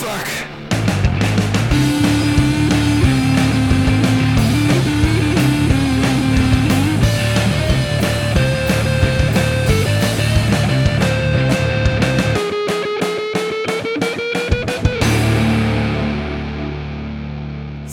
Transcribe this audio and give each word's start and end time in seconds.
fuck. 0.00 0.49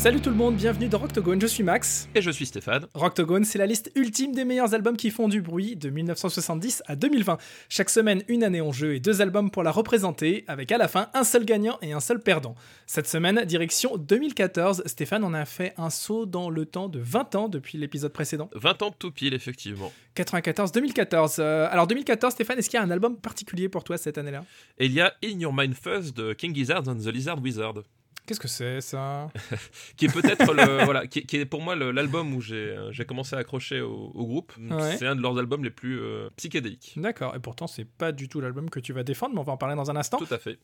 Salut 0.08 0.22
tout 0.22 0.30
le 0.30 0.38
monde, 0.38 0.56
bienvenue 0.56 0.88
dans 0.88 1.00
Rocktogone, 1.00 1.42
je 1.42 1.48
suis 1.48 1.64
Max. 1.64 2.08
Et 2.16 2.22
je 2.22 2.32
suis 2.32 2.46
Stéphane. 2.46 2.88
Rocktogone, 2.94 3.44
c'est 3.44 3.58
la 3.58 3.66
liste 3.66 3.92
ultime 3.94 4.32
des 4.32 4.46
meilleurs 4.46 4.74
albums 4.74 4.96
qui 4.96 5.12
font 5.12 5.28
du 5.28 5.42
bruit 5.42 5.76
de 5.76 5.90
1970 5.90 6.82
à 6.88 6.96
2020. 6.96 7.38
Chaque 7.68 7.90
semaine, 7.90 8.24
une 8.30 8.46
année 8.46 8.62
en 8.62 8.72
jeu 8.72 8.96
et 8.96 9.02
deux 9.02 9.22
albums 9.22 9.52
pour 9.52 9.64
la 9.64 9.72
représenter, 9.72 10.46
avec 10.48 10.72
à 10.72 10.78
la 10.78 10.88
fin 10.88 11.10
un 11.14 11.26
seul 11.26 11.44
gagnant 11.44 11.78
et 11.82 11.92
un 11.92 12.00
seul 12.00 12.22
perdant. 12.22 12.56
Cette 12.86 13.10
semaine, 13.10 13.44
direction 13.44 13.98
2014, 13.98 14.84
Stéphane 14.86 15.26
en 15.26 15.34
a 15.34 15.44
fait 15.44 15.74
un 15.76 15.90
saut 15.90 16.26
dans 16.26 16.50
le 16.50 16.66
temps 16.66 16.88
de 16.88 17.00
20 17.00 17.36
ans 17.36 17.50
depuis 17.50 17.78
l'épisode 17.78 18.14
précédent. 18.14 18.50
20 18.56 18.84
ans 18.84 18.96
tout 18.98 19.12
pile, 19.12 19.34
effectivement. 19.34 19.92
94-2014. 20.16 21.36
Euh, 21.40 21.68
alors 21.70 21.86
2014, 21.86 22.32
Stéphane, 22.32 22.58
est-ce 22.60 22.70
qu'il 22.70 22.80
y 22.80 22.82
a 22.82 22.86
un 22.86 22.92
album 22.92 23.18
particulier 23.18 23.68
pour 23.68 23.84
toi 23.84 23.98
cette 23.98 24.18
année-là? 24.18 24.46
Il 24.80 24.94
y 24.94 25.02
a 25.02 25.14
In 25.22 25.38
Your 25.38 25.54
Mind 25.54 25.76
Fuzz 25.76 26.14
de 26.14 26.32
King 26.32 26.56
Gizzard 26.56 26.88
and 26.88 26.96
the 26.96 27.08
Lizard 27.08 27.42
Wizard. 27.42 27.84
Qu'est-ce 28.28 28.40
que 28.42 28.48
c'est 28.50 28.82
ça 28.82 29.30
qui 29.98 30.06
est 30.06 30.14
peut-être 30.14 30.54
le 30.54 30.84
voilà 30.84 31.08
qui, 31.08 31.26
qui 31.26 31.38
est 31.38 31.46
pour 31.46 31.62
moi 31.62 31.76
l'album 31.78 32.34
où 32.36 32.42
j'ai 32.42 32.56
euh, 32.56 32.92
j'ai 32.92 33.06
commencé 33.06 33.36
à 33.36 33.40
accrocher 33.40 33.80
au, 33.82 34.12
au 34.14 34.26
groupe 34.26 34.52
Ouais. 34.70 34.98
c'est 34.98 35.08
un 35.08 35.16
de 35.16 35.22
leurs 35.22 35.38
albums 35.40 35.64
les 35.64 35.70
plus 35.70 36.00
euh, 36.02 36.30
psychédéliques 36.36 36.94
D'accord, 36.98 37.36
et 37.36 37.40
pourtant 37.40 37.68
c'est 37.68 37.86
pas 37.86 38.12
du 38.12 38.28
tout 38.28 38.42
l'album 38.42 38.70
que 38.70 38.80
tu 38.82 38.92
vas 38.92 39.04
défendre, 39.04 39.34
mais 39.34 39.40
on 39.40 39.44
va 39.44 39.54
en 39.54 39.58
parler 39.58 39.76
dans 39.76 39.90
un 39.90 39.96
instant. 39.96 40.18
tout 40.18 40.34
à 40.34 40.38
fait 40.38 40.60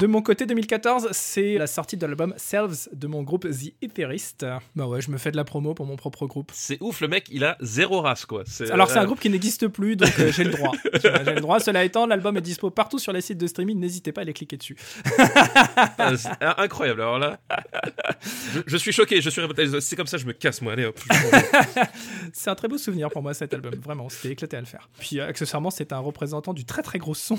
De 0.00 0.06
mon 0.06 0.22
côté, 0.22 0.46
2014, 0.46 1.08
c'est 1.12 1.58
la 1.58 1.66
sortie 1.66 1.98
de 1.98 2.06
l'album 2.06 2.32
Selves 2.38 2.88
de 2.94 3.06
mon 3.06 3.22
groupe 3.22 3.46
The 3.46 3.74
Etheorist. 3.82 4.46
Bah 4.74 4.86
ouais, 4.86 5.02
je 5.02 5.10
me 5.10 5.18
fais 5.18 5.30
de 5.30 5.36
la 5.36 5.44
promo 5.44 5.74
pour 5.74 5.84
mon 5.84 5.96
propre 5.96 6.26
groupe. 6.26 6.50
c'est 6.54 6.78
ouf 6.80 7.02
le 7.02 7.08
mec 7.08 7.26
il 7.30 7.44
a 7.44 7.58
zéro 7.60 8.00
race 8.00 8.24
quoi 8.24 8.44
Alors 8.70 8.88
c'est 8.88 8.96
un 8.96 9.02
euh, 9.02 9.04
groupe 9.04 9.20
qui 9.20 9.28
n'existe 9.28 9.68
plus, 9.68 9.96
donc 9.96 10.08
euh, 10.18 10.32
j'ai 10.32 10.44
le 10.44 10.52
droit. 10.52 10.72
J'ai 11.02 11.34
le 11.34 11.40
droit. 11.42 11.60
Cela 11.60 11.84
étant, 11.84 12.06
l'album 12.06 12.34
est 12.38 12.40
dispo 12.40 12.70
partout 12.70 12.98
sur 12.98 13.12
les 13.12 13.20
sites 13.20 13.36
de 13.36 13.46
streaming. 13.46 13.78
N'hésitez 13.78 14.10
pas 14.10 14.22
à 14.22 14.22
aller 14.22 14.32
cliquer 14.32 14.56
dessus. 14.56 14.74
ah, 15.98 16.16
c'est 16.16 16.30
incroyable 16.56 17.02
alors 17.02 17.18
là 17.18 17.38
je, 18.54 18.60
je 18.66 18.76
suis 18.78 18.92
choqué 18.92 19.20
je 19.20 19.28
suis 19.28 19.42
c'est 19.80 19.96
comme 19.96 20.06
ça 20.06 20.16
je 20.16 20.24
me 20.24 20.32
casse 20.32 20.62
moi 20.62 20.72
allez 20.72 20.86
hop 20.86 20.98
C'est 22.32 22.48
un 22.48 22.54
très 22.54 22.68
beau 22.68 22.78
souvenir 22.78 23.10
pour 23.10 23.22
moi 23.22 23.34
cet 23.34 23.52
album. 23.52 23.74
Vraiment, 23.74 24.08
c'était 24.08 24.32
éclaté 24.32 24.56
à 24.56 24.60
le 24.60 24.66
faire. 24.66 24.88
Puis 24.98 25.20
euh, 25.20 25.28
accessoirement, 25.28 25.70
c'est 25.70 25.92
un 25.92 25.98
représentant 25.98 26.54
du 26.54 26.64
très 26.64 26.82
très 26.82 26.98
gros 26.98 27.14
son. 27.14 27.38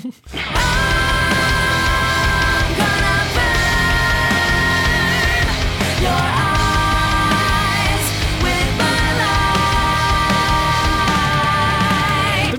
Your 6.02 6.42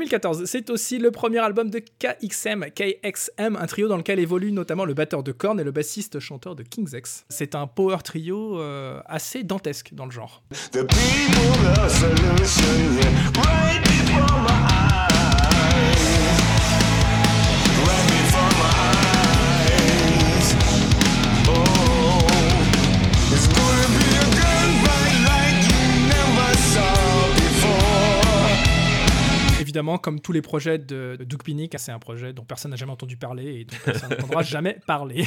2014, 0.03 0.45
c'est 0.45 0.69
aussi 0.69 0.99
le 0.99 1.11
premier 1.11 1.39
album 1.39 1.69
de 1.69 1.79
KXM, 1.79 2.65
KXM, 2.75 3.55
un 3.55 3.65
trio 3.65 3.87
dans 3.87 3.97
lequel 3.97 4.19
évolue 4.19 4.51
notamment 4.51 4.85
le 4.85 4.93
batteur 4.93 5.23
de 5.23 5.31
Korn 5.31 5.59
et 5.59 5.63
le 5.63 5.71
bassiste 5.71 6.19
chanteur 6.19 6.55
de 6.55 6.61
King's 6.61 6.93
X. 6.93 7.25
C'est 7.29 7.55
un 7.55 7.67
power 7.67 7.97
trio 8.03 8.59
euh, 8.59 8.99
assez 9.05 9.43
dantesque 9.43 9.93
dans 9.93 10.05
le 10.05 10.11
genre. 10.11 10.43
Évidemment, 29.73 29.97
comme 29.97 30.19
tous 30.19 30.31
les 30.33 30.43
projets 30.43 30.77
de, 30.77 31.15
de 31.17 31.23
Doug 31.23 31.41
Pinnick, 31.41 31.73
c'est 31.79 31.91
un 31.91 31.97
projet 31.97 32.31
dont 32.31 32.43
personne 32.45 32.69
n'a 32.69 32.77
jamais 32.77 32.91
entendu 32.91 33.17
parler 33.17 33.61
et 33.61 33.65
dont 33.65 33.75
personne 33.83 34.11
n'entendra 34.11 34.43
jamais 34.43 34.77
parler. 34.85 35.25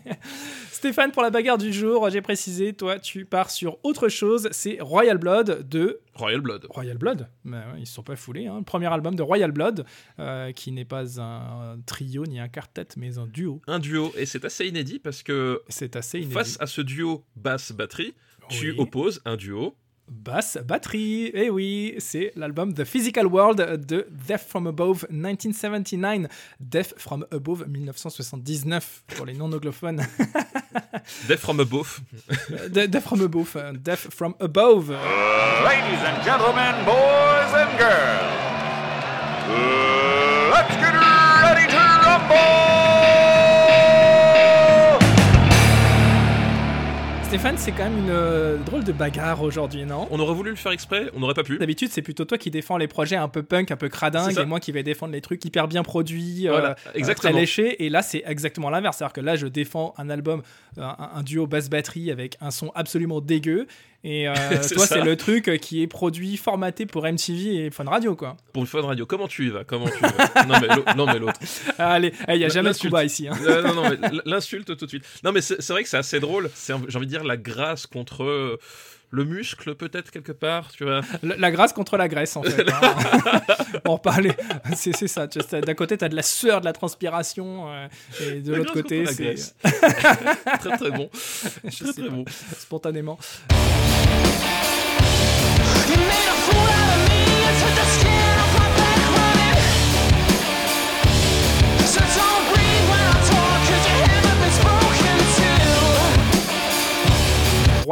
Stéphane, 0.72 1.12
pour 1.12 1.20
la 1.22 1.28
bagarre 1.28 1.58
du 1.58 1.70
jour, 1.70 2.08
j'ai 2.08 2.22
précisé, 2.22 2.72
toi, 2.72 2.98
tu 2.98 3.26
pars 3.26 3.50
sur 3.50 3.76
autre 3.82 4.08
chose, 4.08 4.48
c'est 4.52 4.78
Royal 4.80 5.18
Blood 5.18 5.68
de 5.68 6.00
Royal 6.14 6.40
Blood 6.40 6.66
Royal 6.70 6.96
Blood, 6.96 7.28
mais 7.44 7.58
ouais, 7.58 7.80
ils 7.80 7.86
se 7.86 7.92
sont 7.92 8.02
pas 8.02 8.16
foulés. 8.16 8.46
hein. 8.46 8.56
Le 8.58 8.64
premier 8.64 8.86
album 8.90 9.14
de 9.16 9.22
Royal 9.22 9.52
Blood, 9.52 9.84
euh, 10.18 10.52
qui 10.52 10.72
n'est 10.72 10.84
pas 10.86 11.20
un 11.20 11.78
trio 11.84 12.24
ni 12.24 12.40
un 12.40 12.48
quartet, 12.48 12.86
mais 12.96 13.18
un 13.18 13.26
duo. 13.26 13.60
un 13.66 13.78
duo 13.80 14.12
et 14.16 14.24
c'est 14.24 14.46
assez 14.46 14.66
inédit 14.66 14.98
parce 14.98 15.22
que 15.22 15.62
C'est 15.68 15.94
assez 15.96 16.18
inédit. 16.20 16.32
face 16.32 16.56
à 16.58 16.66
ce 16.66 16.80
duo 16.80 17.22
basse 17.36 17.72
batterie 17.72 18.14
tu 18.50 18.74
opposes 18.78 19.22
un 19.24 19.36
duo 19.36 19.74
Basse 20.06 20.58
batterie, 20.62 21.30
et 21.32 21.48
oui, 21.48 21.94
c'est 21.98 22.32
l'album 22.36 22.74
The 22.74 22.84
Physical 22.84 23.26
World 23.26 23.86
de 23.86 24.06
Death 24.28 24.44
from 24.46 24.66
Above 24.66 25.06
1979, 25.10 26.26
Death 26.60 26.92
from 26.98 27.24
Above 27.32 27.64
1979 27.66 29.02
pour 29.16 29.24
les 29.24 29.32
non-anglophones. 29.32 30.02
Death 31.28 31.40
from 31.40 31.58
Above 31.60 32.00
De- 32.70 32.86
Death 32.86 33.04
from 33.04 33.22
Above, 33.22 33.56
euh, 33.56 33.72
Death 33.72 34.08
from 34.14 34.34
Above. 34.40 34.90
Ladies 34.90 36.00
and 36.04 36.22
gentlemen, 36.22 36.74
boys 36.84 37.54
and 37.54 37.78
girls, 37.78 38.34
let's 40.52 40.76
get 40.76 40.94
ready 41.42 41.66
to 41.70 41.78
rumble! 41.78 42.83
Stéphane, 47.34 47.58
c'est 47.58 47.72
quand 47.72 47.90
même 47.90 47.98
une 47.98 48.10
euh, 48.10 48.58
drôle 48.58 48.84
de 48.84 48.92
bagarre 48.92 49.42
aujourd'hui, 49.42 49.84
non? 49.84 50.06
On 50.12 50.20
aurait 50.20 50.34
voulu 50.34 50.50
le 50.50 50.56
faire 50.56 50.70
exprès 50.70 51.10
on 51.16 51.18
n'aurait 51.18 51.34
pas 51.34 51.42
pu 51.42 51.58
D'habitude, 51.58 51.88
c'est 51.90 52.00
plutôt 52.00 52.24
toi 52.24 52.38
qui 52.38 52.48
défends 52.48 52.76
les 52.76 52.86
projets 52.86 53.16
un 53.16 53.26
peu 53.26 53.42
punk, 53.42 53.72
un 53.72 53.76
peu 53.76 53.88
cradingue, 53.88 54.38
et 54.38 54.44
moi 54.44 54.60
qui 54.60 54.70
vais 54.70 54.84
défendre 54.84 55.12
les 55.12 55.20
trucs 55.20 55.44
hyper 55.44 55.66
bien 55.66 55.82
produits, 55.82 56.46
euh, 56.46 56.52
Voilà, 56.52 56.76
euh, 56.86 56.90
exactement. 56.94 57.32
très 57.32 57.40
léchés. 57.40 57.84
Et 57.84 57.88
là, 57.88 58.02
c'est 58.02 58.22
exactement 58.24 58.70
l'inverse. 58.70 58.98
C'est-à-dire 58.98 59.14
que 59.14 59.20
là, 59.20 59.34
je 59.34 59.48
défends 59.48 59.94
un 59.98 60.10
album, 60.10 60.42
un, 60.78 60.96
un 61.12 61.22
duo 61.24 61.48
basse-batterie 61.48 62.12
avec 62.12 62.36
un 62.40 62.52
son 62.52 62.70
absolument 62.76 63.20
dégueu. 63.20 63.66
Et 64.06 64.28
euh, 64.28 64.34
toi, 64.74 64.86
c'est 64.86 65.00
le 65.00 65.16
truc 65.16 65.58
qui 65.60 65.82
est 65.82 65.86
produit, 65.86 66.36
formaté 66.36 66.84
pour 66.84 67.04
MTV 67.06 67.66
et 67.66 67.70
Fun 67.70 67.84
Radio, 67.84 68.14
quoi. 68.14 68.36
pour 68.52 68.62
de 68.64 68.86
radio 68.86 69.06
comment 69.06 69.26
tu 69.28 69.46
y 69.46 69.50
vas? 69.50 69.64
Comment 69.64 69.86
tu 69.88 69.96
y 69.98 70.00
vas? 70.02 70.44
Non 70.96 71.06
mais 71.06 71.18
l'autre 71.18 71.40
Allez, 71.78 72.12
il 72.28 72.36
n'y 72.38 72.44
a 72.44 72.48
jamais 72.48 72.72
de 72.72 72.78
combat 72.78 73.04
ici. 73.04 73.26
hein. 73.28 73.32
Euh, 73.46 73.62
non, 73.62 73.74
non, 73.74 73.90
l'insulte 74.26 74.76
tout 74.76 74.84
de 74.84 74.90
suite. 74.90 75.04
Non, 75.24 75.32
mais 75.32 75.40
c'est 75.40 75.68
vrai 75.70 75.82
que 75.82 75.88
c'est 75.88 75.96
assez 75.96 76.20
drôle. 76.20 76.50
J'ai 76.66 76.72
envie 76.74 77.06
de 77.06 77.10
dire, 77.10 77.24
la 77.24 77.36
grâce 77.36 77.86
contre 77.86 78.24
euh, 78.24 78.58
le 79.10 79.24
muscle, 79.24 79.74
peut-être, 79.74 80.10
quelque 80.10 80.32
part, 80.32 80.70
tu 80.72 80.84
vois. 80.84 81.00
La, 81.22 81.36
la 81.36 81.50
grâce 81.50 81.72
contre 81.72 81.96
la 81.96 82.08
graisse, 82.08 82.36
en 82.36 82.42
fait. 82.42 82.66
hein. 82.70 83.40
On 83.86 83.94
reparler. 83.94 84.32
C'est 84.74 84.92
ça. 85.08 85.26
D'un 85.26 85.74
côté, 85.74 85.96
tu 85.96 86.04
as 86.04 86.08
de 86.08 86.16
la 86.16 86.22
sueur, 86.22 86.60
de 86.60 86.64
la 86.66 86.72
transpiration. 86.72 87.70
euh, 87.72 87.86
et 88.20 88.40
de 88.40 88.52
La 88.52 88.58
l'autre 88.58 88.72
côté, 88.72 89.04
c'est 89.06 89.34
très, 90.58 90.76
très 90.76 90.90
bon. 90.90 91.08
je 91.64 91.84
Très, 91.84 91.92
très 91.92 92.02
pas, 92.02 92.08
bon. 92.10 92.24
spontanément. 92.58 93.18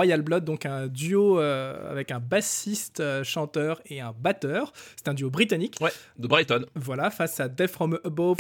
Royal 0.03 0.23
Blood, 0.23 0.45
donc 0.45 0.67
un 0.67 0.89
duo 0.89 1.39
euh, 1.39 1.91
avec 1.91 2.11
un 2.11 2.19
bassiste, 2.19 2.99
euh, 2.99 3.23
chanteur 3.23 3.81
et 3.87 4.01
un 4.01 4.13
batteur. 4.19 4.73
C'est 4.97 5.09
un 5.09 5.15
duo 5.15 5.31
britannique. 5.31 5.77
Ouais, 5.81 5.93
de 6.19 6.27
Brighton. 6.27 6.67
Voilà, 6.75 7.11
face 7.11 7.39
à 7.39 7.49
Death 7.49 7.71
from 7.71 7.99
Above. 8.05 8.39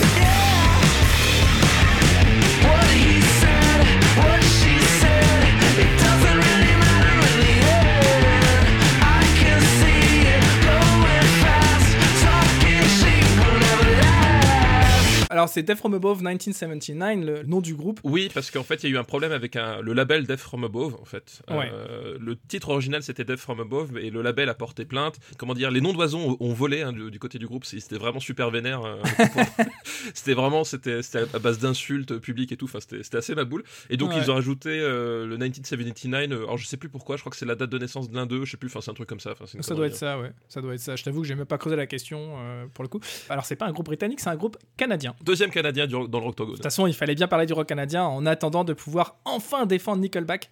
C'est 15.53 15.63
Death 15.63 15.79
From 15.79 15.95
Above 15.95 16.19
1979, 16.23 17.25
le 17.25 17.43
nom 17.45 17.61
du 17.61 17.75
groupe. 17.75 18.01
Oui, 18.05 18.31
parce 18.33 18.51
qu'en 18.51 18.63
fait, 18.63 18.83
il 18.83 18.91
y 18.91 18.93
a 18.93 18.97
eu 18.97 18.99
un 18.99 19.05
problème 19.05 19.33
avec 19.33 19.57
un- 19.57 19.81
le 19.81 19.93
label 19.93 20.27
Death 20.27 20.41
From 20.41 20.65
Above, 20.65 20.97
en 21.01 21.05
fait. 21.05 21.43
Ouais. 21.51 21.71
Euh, 21.73 22.17
le 22.21 22.37
titre 22.37 22.71
original, 22.71 23.03
c'était 23.03 23.25
Death 23.25 23.39
From 23.41 23.61
Above, 23.61 23.97
et 23.99 24.11
le 24.11 24.23
label 24.23 24.49
a 24.49 24.55
porté 24.55 24.85
plainte. 24.85 25.17
Comment 25.39 25.55
dire, 25.55 25.71
les 25.71 25.81
noms 25.81 25.93
d'oiseaux 25.93 26.19
ont, 26.19 26.37
ont 26.41 26.53
volé 26.53 26.83
hein, 26.83 26.93
du, 26.93 27.11
du 27.11 27.19
côté 27.19 27.39
du 27.39 27.47
groupe. 27.47 27.65
C'était 27.65 27.97
vraiment 27.99 28.21
super 28.21 28.51
vénère. 28.51 28.83
euh, 28.85 28.97
c'était 30.15 30.35
vraiment, 30.35 30.65
c'était 30.65 31.01
à 31.35 31.39
base 31.39 31.59
d'insultes 31.59 32.19
publiques 32.19 32.53
et 32.53 32.57
tout. 32.57 32.65
Enfin, 32.67 32.79
c'était 32.81 33.17
assez 33.17 33.35
ma 33.35 33.45
boule. 33.45 33.63
Et 33.91 33.97
donc, 33.97 34.11
Ouais. 34.11 34.19
ils 34.23 34.31
ont 34.31 34.35
rajouté 34.35 34.69
euh, 34.71 35.27
le 35.27 35.37
1979. 35.39 36.31
euh, 36.33 36.43
alors, 36.45 36.59
je 36.59 36.67
sais 36.67 36.77
plus 36.77 36.89
pourquoi. 36.89 37.17
Je 37.17 37.23
crois 37.23 37.31
que 37.31 37.37
c'est 37.37 37.47
la 37.47 37.55
date 37.55 37.71
de 37.71 37.79
naissance 37.79 38.11
de 38.11 38.15
l'un 38.17 38.27
d'eux. 38.27 38.45
Je 38.45 38.51
sais 38.53 38.57
plus. 38.57 38.69
Enfin, 38.69 38.81
c'est 38.81 38.91
un 38.91 38.95
truc 38.95 39.09
comme 39.09 39.21
ça. 39.21 39.35
Ça 39.61 39.75
doit 39.75 39.87
être 39.87 39.97
ça, 39.97 40.19
ouais. 40.19 40.33
Ça 40.49 40.61
doit 40.61 40.75
être 40.75 40.81
ça. 40.81 40.97
Je 40.97 41.05
t'avoue 41.05 41.23
que 41.23 41.27
j'ai 41.29 41.35
même 41.35 41.47
pas 41.47 41.59
creusé 41.59 41.77
la 41.77 41.87
question 41.87 42.37
pour 42.75 42.85
le 42.85 42.89
coup. 42.89 43.01
Alors, 43.29 43.45
c'est 43.45 43.57
pas 43.57 43.67
un 43.67 43.73
groupe 43.73 43.87
britannique, 43.87 44.21
c'est 44.21 44.29
un 44.31 44.37
groupe 44.37 44.57
canadien. 44.77 45.15
hein. 45.19 45.23
Deuxième 45.43 45.50
Canadien 45.55 45.87
du- 45.89 46.09
dans 46.09 46.21
le 46.21 46.25
Rocktogone. 46.27 46.53
De 46.53 46.56
toute 46.59 46.62
façon, 46.62 46.87
il 46.87 46.94
fallait 46.94 47.17
bien 47.17 47.27
parler 47.27 47.47
du 47.47 47.53
rock 47.53 47.67
canadien 47.67 48.05
en 48.05 48.25
attendant 48.27 48.62
de 48.62 48.73
pouvoir 48.75 49.17
enfin 49.25 49.67
défendre 49.67 50.00
Nickelback. 50.00 50.50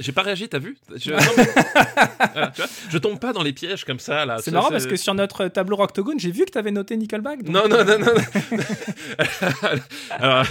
J'ai 0.00 0.12
pas 0.12 0.20
réagi, 0.22 0.48
t'as 0.50 0.58
vu 0.58 0.76
je, 0.96 1.12
non, 1.12 1.18
mais- 1.36 1.44
Voilà, 2.32 2.48
tu 2.48 2.60
vois, 2.60 2.70
je 2.90 2.98
tombe 2.98 3.18
pas 3.18 3.32
dans 3.32 3.42
les 3.42 3.52
pièges 3.54 3.84
comme 3.86 3.98
ça 4.00 4.26
là. 4.26 4.36
C'est 4.40 4.50
marrant 4.50 4.68
parce 4.68 4.86
que 4.86 4.96
sur 4.96 5.14
notre 5.14 5.46
tableau 5.48 5.76
Rocktogone, 5.76 6.18
j'ai 6.20 6.30
vu 6.30 6.44
que 6.44 6.50
t'avais 6.50 6.72
noté 6.72 6.94
Nickelback. 6.98 7.42
donc- 7.44 7.54
Non, 7.54 7.68
non, 7.68 7.84
non, 7.84 7.98
non. 7.98 8.06
non. 8.06 8.58
Alors, 10.18 10.44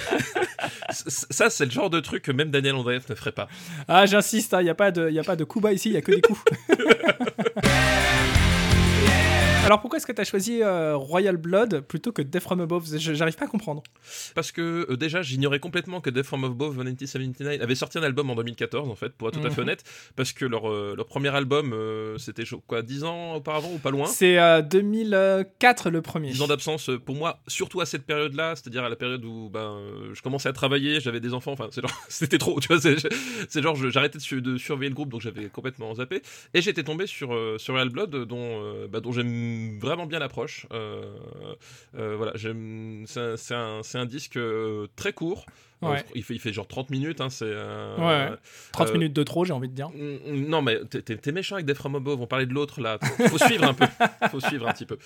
ça, 0.90 1.50
c'est 1.52 1.66
le 1.66 1.72
genre 1.72 1.90
de 1.92 2.00
truc 2.00 2.24
que 2.24 2.32
même 2.32 2.50
Daniel 2.50 2.76
Andreev 2.76 3.04
ne 3.10 3.16
ferait 3.16 3.32
pas. 3.32 3.48
Ah, 3.88 4.06
j'insiste, 4.08 4.56
il 4.60 4.64
n'y 4.64 4.70
a 4.72 4.76
pas 4.76 4.90
de, 4.90 5.10
y 5.12 5.20
a 5.20 5.24
pas 5.24 5.36
de 5.36 5.44
coups 5.44 5.64
bas 5.64 5.74
ici, 5.74 5.90
il 5.90 5.94
y 5.94 5.98
a 5.98 6.02
que 6.02 6.12
des 6.14 6.22
coups. 6.22 6.42
Alors 9.64 9.80
pourquoi 9.80 9.98
est-ce 9.98 10.08
que 10.08 10.12
tu 10.12 10.20
as 10.20 10.24
choisi 10.26 10.62
euh, 10.64 10.96
Royal 10.98 11.38
Blood 11.38 11.82
plutôt 11.82 12.12
que 12.12 12.22
Death 12.24 12.42
From 12.42 12.62
Above? 12.62 12.98
Je- 12.98 13.14
J'arrive 13.14 13.36
pas 13.36 13.46
à 13.46 13.48
comprendre. 13.48 13.84
Parce 14.34 14.52
que 14.52 14.88
euh, 14.90 14.98
déjà, 14.98 15.22
j'ignorais 15.22 15.60
complètement 15.60 16.02
que 16.02 16.10
Death 16.10 16.26
From 16.26 16.44
Above 16.44 16.78
1979 16.78 17.62
avait 17.62 17.76
sorti 17.76 18.00
un 18.00 18.04
album 18.04 18.30
en 18.32 18.36
2014, 18.36 18.90
en 18.90 18.96
fait, 18.96 19.14
pour 19.14 19.28
être 19.28 19.40
tout 19.40 19.46
à 19.46 19.50
fait 19.52 19.58
Mhm. 19.62 19.68
honnête. 19.68 19.84
Parce 20.16 20.34
que 20.34 20.46
leur, 20.46 20.68
euh, 20.70 20.96
leur 20.98 21.06
premier 21.06 21.30
album, 21.30 21.76
c'était 22.18 22.44
quoi, 22.68 22.82
10 22.82 23.04
ans 23.04 23.36
auparavant 23.36 23.72
ou 23.74 23.78
pas 23.78 23.92
loin? 23.92 24.08
C'est 24.08 24.40
euh, 24.40 24.62
2004 24.64 25.90
le 25.92 26.02
premier. 26.02 26.32
10 26.32 26.42
ans 26.42 26.48
d'absence 26.48 26.90
pour 27.06 27.16
moi, 27.16 27.40
surtout 27.48 27.82
à 27.82 27.86
cette 27.86 28.06
période-là, 28.06 28.56
c'est-à-dire 28.56 28.84
à 28.84 28.90
la 28.90 28.96
période 28.96 29.24
où 29.24 29.50
ben, 29.54 29.80
je 30.14 30.22
commençais 30.24 30.50
à 30.50 30.54
travailler, 30.54 31.00
j'avais 31.00 31.20
des 31.20 31.34
enfants, 31.36 31.52
enfin 31.54 31.70
c'était 32.10 32.38
trop, 32.40 32.60
tu 32.60 32.68
vois, 32.68 32.80
c'est 32.82 33.62
genre 33.62 33.76
j'arrêtais 33.76 34.18
de, 34.18 34.24
su- 34.24 34.42
de 34.42 34.58
surveiller 34.58 34.90
le 34.90 34.96
groupe, 34.96 35.10
donc 35.10 35.22
j'avais 35.22 35.46
complètement 35.50 35.94
zappé, 35.96 36.22
et 36.56 36.62
j'étais 36.62 36.84
tombé 36.84 37.06
sur, 37.06 37.38
sur 37.58 37.76
Real 37.76 37.90
Blood, 37.90 38.26
dont, 38.26 38.88
bah, 38.92 39.00
dont 39.00 39.12
j'aime 39.12 39.51
vraiment 39.80 40.06
bien 40.06 40.20
l'approche. 40.20 40.66
Euh, 40.72 41.16
euh, 41.98 42.16
voilà, 42.18 42.32
j'aime, 42.36 43.04
c'est 43.08 43.20
un, 43.56 43.82
c'est 43.84 43.98
un- 43.98 44.06
disque 44.06 44.38
euh, 44.38 44.88
très 44.96 45.14
court. 45.14 45.46
Euh, 45.84 45.88
Ouais. 45.90 46.06
il, 46.14 46.24
fait, 46.24 46.36
il 46.36 46.40
fait 46.40 46.54
genre 46.54 46.68
30 46.68 46.92
minutes, 46.92 47.22
hein, 47.22 47.32
c'est... 47.32 47.46
euh, 47.48 47.96
Ouais. 47.98 48.36
30 48.72 48.90
euh, 48.90 48.94
minutes 48.94 49.14
de 49.14 49.24
trop, 49.24 49.46
j'ai 49.46 49.54
envie 49.54 49.68
de 49.68 49.74
dire. 49.74 49.90
Mm, 49.90 50.18
mm, 50.32 50.48
Non 50.48 50.62
mais 50.62 50.80
t'es- 50.86 51.32
méchant 51.32 51.56
avec 51.56 51.66
Death 51.66 51.78
From 51.78 51.96
Above, 51.96 52.22
on 52.22 52.28
parlait 52.28 52.46
de 52.46 52.54
l'autre 52.54 52.82
là, 52.82 53.00
faut, 53.02 53.28
faut 53.30 53.38
suivre 53.40 53.64
un 53.66 53.74
peu, 53.74 53.86
faut 54.30 54.40
suivre 54.40 54.68
un 54.68 54.74
petit 54.74 54.86
peu. 54.86 54.98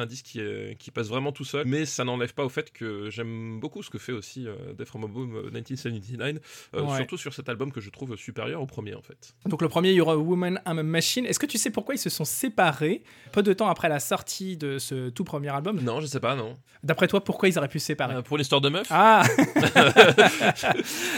C'est 0.00 0.04
un 0.04 0.06
disque 0.06 0.24
qui, 0.26 0.40
est- 0.40 0.78
qui 0.78 0.90
passe 0.90 1.08
vraiment 1.08 1.30
tout 1.30 1.44
seul, 1.44 1.66
mais 1.66 1.84
ça 1.84 2.04
n'enlève 2.04 2.32
pas 2.32 2.42
au 2.44 2.48
fait 2.48 2.72
que 2.72 3.10
j'aime 3.10 3.60
beaucoup 3.60 3.82
ce 3.82 3.90
que 3.90 3.98
fait 3.98 4.12
aussi 4.12 4.46
euh, 4.48 4.54
Death 4.78 4.88
From 4.88 5.04
Above 5.04 5.36
euh, 5.36 5.50
1979, 5.50 6.70
euh, 6.74 6.80
Ouais. 6.82 6.96
surtout 6.96 7.18
sur 7.18 7.34
cet 7.34 7.48
album 7.50 7.70
que 7.70 7.80
je 7.82 7.90
trouve 7.90 8.16
supérieur 8.16 8.62
au 8.62 8.66
premier 8.66 8.94
en 8.94 9.02
fait. 9.02 9.34
Donc 9.46 9.60
le 9.60 9.68
premier, 9.68 9.92
You're 9.92 10.10
a 10.10 10.16
Woman, 10.16 10.58
I'm 10.66 10.78
a 10.78 10.82
Machine. 10.82 11.26
Est-ce 11.26 11.38
que 11.38 11.44
tu 11.46 11.58
sais 11.58 11.70
pourquoi 11.70 11.94
ils 11.94 11.98
se 11.98 12.08
sont 12.08 12.24
séparés 12.24 13.02
peu 13.32 13.42
de 13.42 13.52
temps 13.52 13.68
après 13.68 13.90
la 13.90 14.00
sortie 14.00 14.56
de 14.56 14.78
ce 14.78 15.10
tout 15.10 15.24
premier 15.24 15.50
album? 15.50 15.78
Non, 15.82 16.00
je 16.00 16.06
sais 16.06 16.20
pas, 16.20 16.34
non. 16.34 16.56
D'après 16.82 17.06
toi, 17.06 17.22
pourquoi 17.22 17.48
ils 17.50 17.58
auraient 17.58 17.68
pu 17.68 17.78
se 17.78 17.86
séparer? 17.86 18.14
Euh, 18.14 18.22
pour 18.22 18.38
une 18.38 18.42
histoire 18.42 18.62
de 18.62 18.70
meuf 18.70 18.86
Ah 18.90 19.22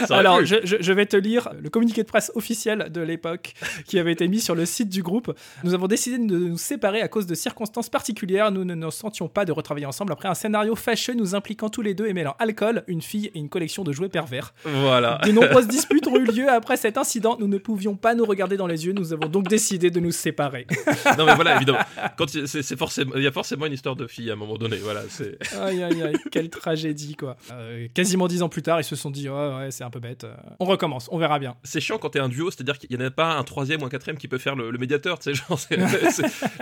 Alors, 0.09 0.43
je- 0.45 0.55
je 0.63 0.93
vais 0.93 1.05
te 1.05 1.17
lire 1.17 1.49
le 1.61 1.69
communiqué 1.69 2.03
de 2.03 2.07
presse 2.07 2.31
officiel 2.35 2.89
de 2.91 3.01
l'époque 3.01 3.53
qui 3.85 3.99
avait 3.99 4.11
été 4.11 4.27
mis 4.27 4.39
sur 4.41 4.55
le 4.55 4.65
site 4.65 4.89
du 4.89 5.01
groupe. 5.03 5.33
Nous 5.63 5.73
avons 5.73 5.87
décidé 5.87 6.17
de 6.17 6.23
nous 6.23 6.57
séparer 6.57 7.01
à 7.01 7.07
cause 7.07 7.25
de 7.27 7.35
circonstances 7.35 7.89
particulières. 7.89 8.51
Nous 8.51 8.65
ne 8.65 8.72
nous 8.75 8.91
sentions 8.91 9.27
pas 9.27 9.45
de 9.45 9.51
retravailler 9.51 9.85
ensemble 9.85 10.11
après 10.13 10.27
un 10.29 10.33
scénario 10.33 10.75
fâcheux 10.75 11.13
nous 11.13 11.35
impliquant 11.35 11.69
tous 11.69 11.81
les 11.81 11.93
deux 11.93 12.07
et 12.07 12.13
mêlant 12.13 12.35
alcool, 12.39 12.83
une 12.87 13.01
fille 13.01 13.27
et 13.33 13.39
une 13.39 13.49
collection 13.49 13.83
de 13.83 13.91
jouets 13.91 14.09
pervers. 14.09 14.53
Voilà. 14.65 15.19
De 15.25 15.31
nombreuses 15.31 15.67
disputes 15.69 16.07
ont 16.07 16.15
eu 16.17 16.25
lieu 16.25 16.49
après 16.49 16.77
cet 16.77 16.97
incident. 16.97 17.37
Nous 17.39 17.47
ne 17.47 17.57
pouvions 17.57 17.95
pas 17.95 18.15
nous 18.15 18.25
regarder 18.25 18.57
dans 18.57 18.67
les 18.67 18.85
yeux. 18.85 18.93
Nous 18.93 19.13
avons 19.13 19.27
donc 19.27 19.47
décidé 19.47 19.89
de 19.91 19.99
nous 19.99 20.11
séparer. 20.11 20.67
non 21.17 21.25
mais 21.25 21.35
voilà, 21.35 21.55
évidemment. 21.55 21.79
Quand 22.17 22.33
il- 22.33 22.47
c'est 22.47 22.77
forcément, 22.77 23.13
il 23.15 23.23
y 23.23 23.27
a 23.27 23.31
forcément 23.31 23.65
une 23.65 23.73
histoire 23.73 23.95
de 23.95 24.07
fille 24.07 24.29
à 24.29 24.33
un 24.33 24.37
moment 24.37 24.57
donné. 24.57 24.77
Voilà, 24.77 25.01
c'est. 25.09 25.37
Aïe 25.61 25.83
aïe 25.83 26.01
aïe, 26.03 26.15
quelle 26.31 26.49
tragédie 26.49 27.15
quoi. 27.15 27.35
Euh, 27.51 27.87
quasiment 27.93 28.27
dix 28.27 28.41
ans 28.43 28.49
plus 28.49 28.61
tard, 28.61 28.79
ils 28.79 28.83
se 28.83 28.95
sont 28.95 29.09
dit 29.11 29.29
ouais 29.29 29.55
ouais 29.57 29.71
c'est 29.71 29.83
un 29.83 29.89
peu 29.89 29.99
bête. 29.99 30.23
Euh, 30.23 30.33
On 30.59 30.65
recommence, 30.65 31.07
on 31.11 31.17
verra 31.17 31.39
bien. 31.39 31.55
C'est 31.63 31.79
chiant 31.81 31.97
quand 31.97 32.09
t'es 32.09 32.19
un 32.19 32.29
duo, 32.29 32.51
c'est-à-dire 32.51 32.77
qu'il 32.77 32.95
n'y 32.95 33.03
en 33.03 33.07
a 33.07 33.11
pas 33.11 33.33
un 33.35 33.43
troisième 33.43 33.81
ou 33.81 33.85
un 33.85 33.89
quatrième 33.89 34.17
qui 34.17 34.27
peut 34.27 34.37
faire 34.37 34.55
le, 34.55 34.71
le 34.71 34.77
médiateur, 34.77 35.19
tu 35.19 35.33
sais, 35.33 35.43
genre, 35.47 35.59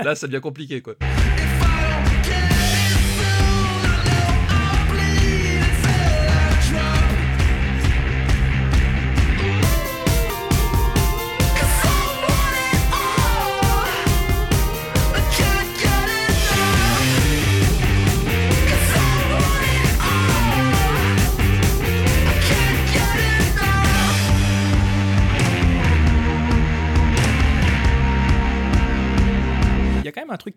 là 0.03 0.15
ça 0.15 0.27
devient 0.27 0.41
compliqué 0.41 0.81
quoi. 0.81 0.95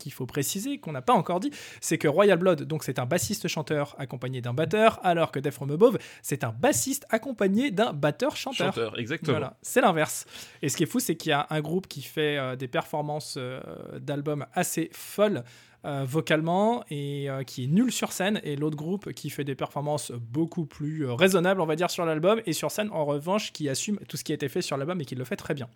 Qu'il 0.05 0.13
faut 0.13 0.27
préciser 0.27 0.79
qu'on 0.79 0.93
n'a 0.93 1.03
pas 1.03 1.15
encore 1.15 1.41
dit, 1.41 1.51
c'est 1.81 1.99
que 1.99 2.07
Royal 2.09 2.39
Blood, 2.39 2.63
donc 2.65 2.85
c'est 2.85 2.99
un 2.99 3.07
bassiste-chanteur 3.07 3.97
accompagné 3.99 4.41
d'un 4.43 4.53
batteur, 4.53 5.01
alors 5.03 5.33
que 5.33 5.41
Death 5.41 5.55
From 5.55 5.71
Above, 5.71 5.99
c'est 6.23 6.45
un 6.45 6.53
bassiste 6.53 7.07
accompagné 7.09 7.71
d'un 7.71 7.93
batteur-chanteur. 7.93 8.75
Chanteur, 8.75 8.99
exactement. 8.99 9.33
Voilà, 9.33 9.57
c'est 9.63 9.81
l'inverse. 9.81 10.27
Et 10.61 10.69
ce 10.69 10.77
qui 10.77 10.83
est 10.83 10.87
fou, 10.87 11.01
c'est 11.01 11.17
qu'il 11.17 11.31
y 11.31 11.33
a 11.33 11.47
un 11.49 11.61
groupe 11.61 11.89
qui 11.89 12.03
fait 12.03 12.37
euh, 12.37 12.55
des 12.55 12.69
performances 12.69 13.37
euh, 13.39 13.61
d'albums 13.99 14.47
assez 14.53 14.91
folles 14.93 15.43
euh, 15.87 16.05
vocalement 16.07 16.85
et 16.91 17.31
euh, 17.31 17.43
qui 17.43 17.65
est 17.65 17.67
nul 17.67 17.93
sur 17.93 18.13
scène, 18.13 18.41
et 18.43 18.57
l'autre 18.57 18.77
groupe 18.77 19.13
qui 19.13 19.31
fait 19.31 19.45
des 19.45 19.55
performances 19.55 20.13
beaucoup 20.13 20.67
plus 20.67 21.07
euh, 21.07 21.15
raisonnables, 21.15 21.61
on 21.61 21.67
va 21.67 21.77
dire, 21.77 21.91
sur 21.91 22.05
l'album, 22.05 22.41
et 22.47 22.53
sur 22.53 22.71
scène, 22.71 22.91
en 22.93 23.05
revanche, 23.05 23.53
qui 23.53 23.69
assume 23.69 23.99
tout 24.09 24.17
ce 24.17 24.25
qui 24.25 24.33
a 24.33 24.35
été 24.35 24.49
fait 24.49 24.63
sur 24.63 24.77
l'album 24.77 25.01
et 25.01 25.05
qui 25.05 25.15
le 25.15 25.25
fait 25.25 25.37
très 25.37 25.55
bien. 25.55 25.69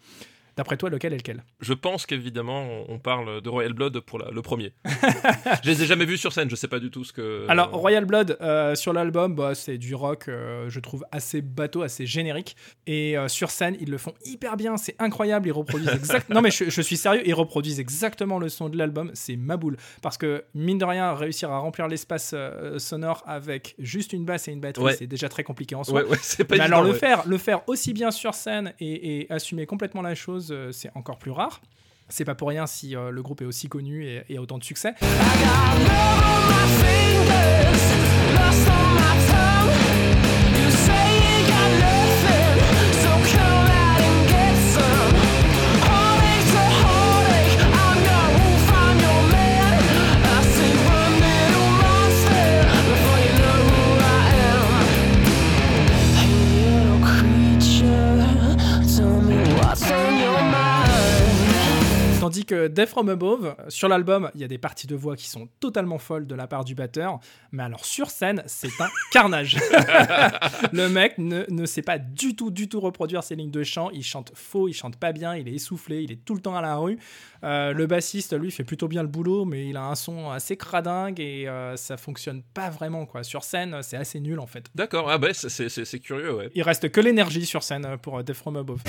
D'après 0.59 0.77
toi, 0.77 0.91
lequel 0.91 1.15
est 1.15 1.17
lequel? 1.19 1.45
Je 1.61 1.73
pense 1.73 2.05
qu'évidemment, 2.05 2.67
on 2.89 2.99
parle 2.99 3.41
de 3.41 3.49
Royal 3.49 3.73
Blood 3.73 4.01
pour 4.01 4.19
la- 4.19 4.31
le 4.31 4.43
premier. 4.43 4.73
je 5.65 5.71
les 5.71 5.83
ai 5.83 5.87
jamais 5.87 6.05
vus 6.05 6.19
sur 6.19 6.33
scène, 6.33 6.51
je 6.51 6.57
sais 6.57 6.69
pas 6.69 6.81
du 6.81 6.91
tout 6.91 7.05
ce 7.05 7.13
que. 7.13 7.47
Alors, 7.49 7.71
Royal 7.71 8.05
Blood, 8.05 8.37
euh, 8.41 8.75
sur 8.75 8.93
l'album, 8.93 9.35
bah, 9.35 9.55
c'est 9.55 9.79
du 9.79 9.95
rock, 9.95 10.25
euh, 10.29 10.69
je 10.69 10.81
trouve, 10.81 11.05
assez 11.13 11.41
bateau, 11.43 11.83
assez 11.83 12.07
générique. 12.07 12.57
Et 12.87 13.17
euh, 13.17 13.29
sur 13.29 13.51
scène, 13.51 13.77
ils 13.81 13.89
le 13.91 13.99
font 13.99 14.15
hyper 14.25 14.57
bien, 14.57 14.77
c'est 14.77 14.97
incroyable. 14.99 15.49
Ils 15.49 15.53
reproduisent 15.53 15.89
exactement. 15.95 16.35
non, 16.41 16.43
mais 16.43 16.51
je, 16.51 16.69
je 16.69 16.83
suis 16.83 16.97
sérieux, 16.97 17.23
ils 17.25 17.35
reproduisent 17.35 17.81
exactement 17.81 18.39
le 18.39 18.49
son 18.49 18.69
de 18.69 18.77
l'album, 18.77 19.11
c'est 19.15 19.37
ma 19.37 19.57
boule. 19.57 19.77
Parce 20.03 20.19
que, 20.19 20.45
mine 20.55 20.79
de 20.79 20.85
rien, 20.85 21.15
réussir 21.15 21.51
à 21.53 21.59
remplir 21.59 21.87
l'espace 21.89 22.35
sonore 22.79 23.23
avec 23.27 23.75
juste 23.79 24.13
une 24.13 24.25
basse 24.25 24.49
et 24.49 24.53
une 24.53 24.61
batterie, 24.61 24.85
Ouais. 24.85 24.95
c'est 24.97 25.07
déjà 25.07 25.29
très 25.29 25.45
compliqué 25.45 25.75
en 25.75 25.85
soi. 25.85 26.03
Ouais, 26.03 26.09
ouais, 26.09 26.19
c'est 26.23 26.45
pas 26.45 26.57
Mais 26.57 26.63
évident. 26.65 26.79
alors, 26.79 26.89
le 26.89 26.95
faire, 26.95 27.23
le 27.29 27.39
faire 27.39 27.69
aussi 27.69 27.93
bien 27.93 28.11
sur 28.11 28.35
scène 28.35 28.73
et, 28.81 29.21
et 29.21 29.33
assumer 29.33 29.67
complètement 29.67 30.03
la 30.03 30.15
chose, 30.15 30.48
euh, 30.51 30.73
c'est 30.73 30.91
encore 30.95 31.19
plus 31.19 31.31
rare. 31.31 31.61
C'est 32.09 32.25
pas 32.25 32.35
pour 32.35 32.49
rien 32.49 32.67
si 32.67 32.97
euh, 32.97 33.11
le 33.11 33.23
groupe 33.23 33.43
est 33.43 33.45
aussi 33.45 33.69
connu 33.69 34.05
et, 34.05 34.25
et 34.29 34.39
a 34.39 34.41
autant 34.41 34.59
de 34.59 34.65
succès. 34.65 34.95
Tandis 62.29 62.45
que 62.45 62.67
Death 62.69 62.91
From 62.91 63.09
Above, 63.09 63.57
sur 63.71 63.89
l'album, 63.89 64.31
il 64.35 64.43
y 64.43 64.45
a 64.45 64.49
des 64.49 64.59
parties 64.59 64.87
de 64.87 64.95
voix 64.95 65.17
qui 65.17 65.27
sont 65.31 65.49
totalement 65.61 65.97
folles 65.97 66.27
de 66.27 66.35
la 66.35 66.47
part 66.47 66.63
du 66.63 66.75
batteur, 66.75 67.21
mais 67.53 67.63
alors 67.63 67.87
sur 67.87 68.11
scène, 68.11 68.43
c'est 68.45 68.69
un 68.81 68.89
carnage. 69.13 69.57
le 70.75 70.89
mec 70.91 71.17
ne, 71.17 71.45
ne 71.49 71.65
sait 71.65 71.81
pas 71.81 71.97
du 71.97 72.37
tout, 72.37 72.51
du 72.51 72.69
tout 72.69 72.81
reproduire 72.81 73.23
ses 73.25 73.35
lignes 73.35 73.51
de 73.51 73.63
chant, 73.63 73.89
il 73.95 74.03
chante 74.05 74.33
faux, 74.35 74.69
il 74.69 74.75
chante 74.75 74.97
pas 74.97 75.13
bien, 75.13 75.37
il 75.37 75.49
est 75.49 75.53
essoufflé, 75.55 76.03
il 76.03 76.13
est 76.13 76.23
tout 76.23 76.35
le 76.35 76.43
temps 76.43 76.55
à 76.55 76.61
la 76.61 76.77
rue. 76.77 76.99
Euh, 77.45 77.73
le 77.73 77.87
bassiste, 77.87 78.39
lui, 78.39 78.51
fait 78.51 78.63
plutôt 78.65 78.89
bien 78.89 79.01
le 79.01 79.09
boulot, 79.09 79.47
mais 79.47 79.67
il 79.67 79.79
a 79.79 79.85
un 79.85 79.95
son 79.95 80.31
assez 80.31 80.59
cradingue 80.59 81.21
et 81.21 81.49
euh, 81.49 81.77
ça 81.77 81.97
fonctionne 81.97 82.43
pas 82.43 82.69
vraiment, 82.69 83.07
quoi. 83.07 83.23
Sur 83.23 83.43
scène, 83.43 83.79
c'est 83.81 83.97
assez 83.97 84.21
nul, 84.21 84.39
en 84.39 84.47
fait. 84.47 84.67
D'accord, 84.75 85.09
ah 85.11 85.17
bah 85.17 85.29
c'est- 85.33 85.49
c'est 85.49 85.71
c'est- 85.71 85.87
c'est 85.87 85.99
curieux, 85.99 86.35
ouais. 86.35 86.51
Il 86.55 86.61
reste 86.63 86.91
que 86.91 87.01
l'énergie 87.01 87.47
sur 87.47 87.63
scène 87.63 87.97
pour 88.03 88.19
euh, 88.19 88.23
Death 88.23 88.37
From 88.37 88.57
Above. 88.59 88.83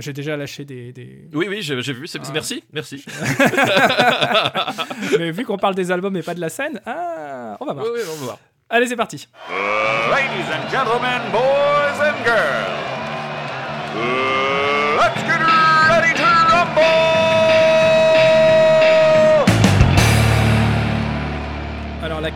J'ai 0.00 0.12
déjà 0.12 0.36
lâché 0.36 0.64
des. 0.64 0.92
des- 0.92 1.28
Oui, 1.34 1.46
oui, 1.48 1.60
j'ai 1.60 1.74
vu, 1.74 2.06
Ah. 2.18 2.22
merci, 2.32 2.62
merci. 2.72 3.04
mais 5.18 5.32
vu 5.32 5.44
qu'on 5.44 5.58
parle 5.58 5.74
des 5.74 5.90
albums 5.90 6.16
et 6.16 6.22
pas 6.22 6.34
de 6.34 6.40
la 6.40 6.48
scène, 6.48 6.80
ah, 6.86 7.56
on 7.60 7.66
va 7.66 7.72
voir. 7.74 7.84
Oui, 7.86 7.90
oui, 7.96 8.00
on 8.08 8.14
va 8.20 8.24
voir. 8.24 8.38
Allez, 8.70 8.86
c'est 8.86 8.96
parti. 8.96 9.26
Ladies 9.48 10.44
and 10.52 10.70
gentlemen, 10.70 11.22
boys 11.32 11.98
and 12.02 12.22
girls, 12.22 12.84
let's 14.98 15.22
get 15.22 15.40
ready 15.40 16.12
to 16.14 16.22
rumble! 16.52 17.17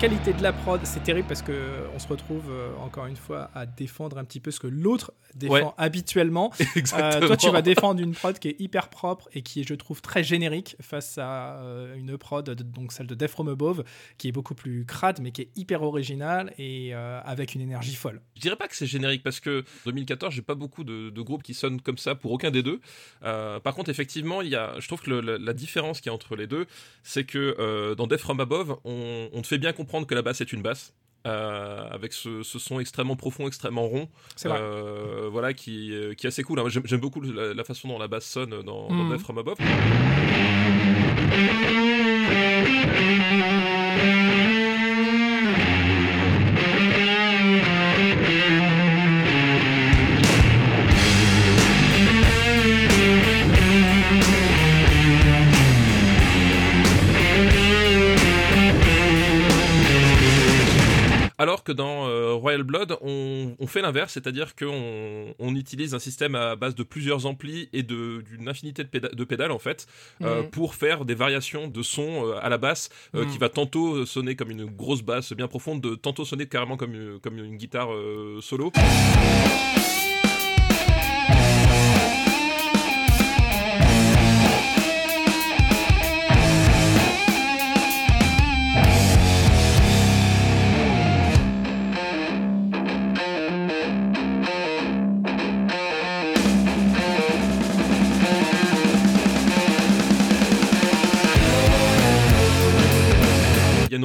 Qualité 0.02 0.32
de 0.32 0.42
la 0.42 0.52
prod, 0.52 0.80
c'est 0.82 1.04
terrible 1.04 1.28
parce 1.28 1.42
que 1.42 1.52
euh, 1.52 1.86
on 1.94 1.98
se 2.00 2.08
retrouve 2.08 2.42
euh, 2.50 2.70
encore 2.80 3.06
une 3.06 3.14
fois 3.14 3.50
à 3.54 3.66
défendre 3.66 4.18
un 4.18 4.24
petit 4.24 4.40
peu 4.40 4.50
ce 4.50 4.58
que 4.58 4.66
l'autre 4.66 5.12
défend 5.36 5.52
Ouais. 5.54 5.64
habituellement. 5.78 6.52
Euh, 6.62 6.64
Exactement. 6.76 7.26
toi, 7.28 7.36
tu 7.36 7.50
vas 7.50 7.62
défendre 7.62 8.00
une 8.00 8.12
prod 8.12 8.36
qui 8.38 8.48
est 8.48 8.56
hyper 8.60 8.88
propre 8.88 9.28
et 9.32 9.42
qui 9.42 9.60
est, 9.60 9.68
je 9.68 9.74
trouve, 9.74 10.02
très 10.02 10.24
générique 10.24 10.76
face 10.80 11.18
à 11.18 11.60
euh, 11.62 11.94
une 11.96 12.18
prod, 12.18 12.44
de- 12.50 12.62
donc 12.64 12.90
celle 12.92 13.06
de 13.06 13.14
Death 13.14 13.30
From 13.30 13.48
Above, 13.48 13.84
qui 14.18 14.28
est 14.28 14.32
beaucoup 14.32 14.54
plus 14.54 14.84
crade 14.84 15.20
mais 15.22 15.30
qui 15.30 15.42
est 15.42 15.48
hyper 15.56 15.82
originale 15.82 16.52
et 16.58 16.90
euh, 16.94 17.20
avec 17.24 17.54
une 17.54 17.60
énergie 17.60 17.94
folle. 17.94 18.20
Je 18.34 18.40
dirais 18.40 18.56
pas 18.56 18.66
que 18.68 18.74
c'est 18.76 18.86
générique 18.86 19.22
parce 19.22 19.38
que 19.40 19.64
2014, 19.86 20.34
j'ai 20.34 20.42
pas 20.42 20.54
beaucoup 20.56 20.82
de, 20.84 21.10
de 21.10 21.22
groupes 21.22 21.42
qui 21.44 21.54
sonnent 21.54 21.80
comme 21.80 21.98
ça 21.98 22.14
pour 22.16 22.32
aucun 22.32 22.50
des 22.50 22.62
deux. 22.64 22.80
Euh, 23.22 23.60
par 23.60 23.74
contre, 23.74 23.90
effectivement, 23.90 24.42
il 24.42 24.48
y 24.48 24.56
a, 24.56 24.74
je 24.80 24.86
trouve 24.88 25.00
que 25.00 25.10
le- 25.10 25.20
la, 25.20 25.38
la 25.38 25.52
différence 25.52 26.00
qu'il 26.00 26.08
y 26.08 26.10
a 26.10 26.14
entre 26.14 26.34
les 26.36 26.46
deux, 26.48 26.66
c'est 27.04 27.24
que 27.24 27.54
euh, 27.58 27.94
dans 27.94 28.06
Death 28.08 28.20
From 28.20 28.40
Above, 28.40 28.76
on, 28.84 29.28
on 29.32 29.42
te 29.42 29.46
fait 29.46 29.58
bien 29.58 29.72
comprendre 29.72 29.91
que 30.08 30.14
la 30.14 30.22
basse 30.22 30.40
est 30.40 30.52
une 30.52 30.62
basse. 30.62 30.92
euh, 31.24 31.86
avec 31.90 32.12
ce, 32.12 32.42
ce 32.42 32.58
son 32.58 32.80
extrêmement 32.80 33.14
profond, 33.14 33.46
extrêmement 33.46 33.86
rond, 33.86 34.08
vrai. 34.48 34.58
euh, 34.60 35.28
voilà, 35.30 35.54
qui, 35.54 35.92
euh, 35.92 36.14
qui 36.14 36.26
est 36.26 36.28
assez 36.28 36.42
cool. 36.42 36.58
hein. 36.58 36.64
J'aime 36.68 37.00
beaucoup 37.00 37.20
la, 37.20 37.54
la 37.54 37.62
façon 37.64 37.86
dont 37.86 37.98
la 38.00 38.08
basse 38.08 38.26
sonne 38.26 38.50
dans, 38.62 38.88
dans. 38.88 39.08
Death 39.08 39.20
From 39.20 39.38
Above. 39.38 39.56
Blood, 62.72 62.96
on, 63.02 63.54
on 63.58 63.66
fait 63.66 63.82
l'inverse, 63.82 64.14
c'est-à-dire 64.14 64.56
qu'on 64.56 65.34
on 65.38 65.54
utilise 65.54 65.94
un 65.94 65.98
système 65.98 66.34
à 66.34 66.56
base 66.56 66.74
de 66.74 66.82
plusieurs 66.82 67.26
amplis 67.26 67.68
et 67.74 67.82
d'une 67.82 68.48
infinité 68.48 68.82
de, 68.82 68.88
péda- 68.88 69.14
de 69.14 69.24
pédales 69.24 69.52
en 69.52 69.58
fait, 69.58 69.86
euh, 70.22 70.42
Mhm. 70.42 70.50
pour 70.50 70.74
faire 70.74 71.04
des 71.04 71.14
variations 71.14 71.68
de 71.68 71.82
son 71.82 72.26
euh, 72.28 72.38
à 72.40 72.48
la 72.48 72.56
basse, 72.56 72.88
euh, 73.14 73.24
Mhm. 73.26 73.30
qui 73.30 73.36
va 73.36 73.50
tantôt 73.50 74.06
sonner 74.06 74.36
comme 74.36 74.50
une 74.50 74.64
grosse 74.64 75.02
basse 75.02 75.34
bien 75.34 75.48
profonde, 75.48 75.82
de, 75.82 75.94
tantôt 75.96 76.24
sonner 76.24 76.46
carrément 76.46 76.78
comme, 76.78 76.94
une- 76.94 77.18
comme 77.20 77.36
une 77.36 77.56
guitare 77.58 77.90
solo. 78.40 78.72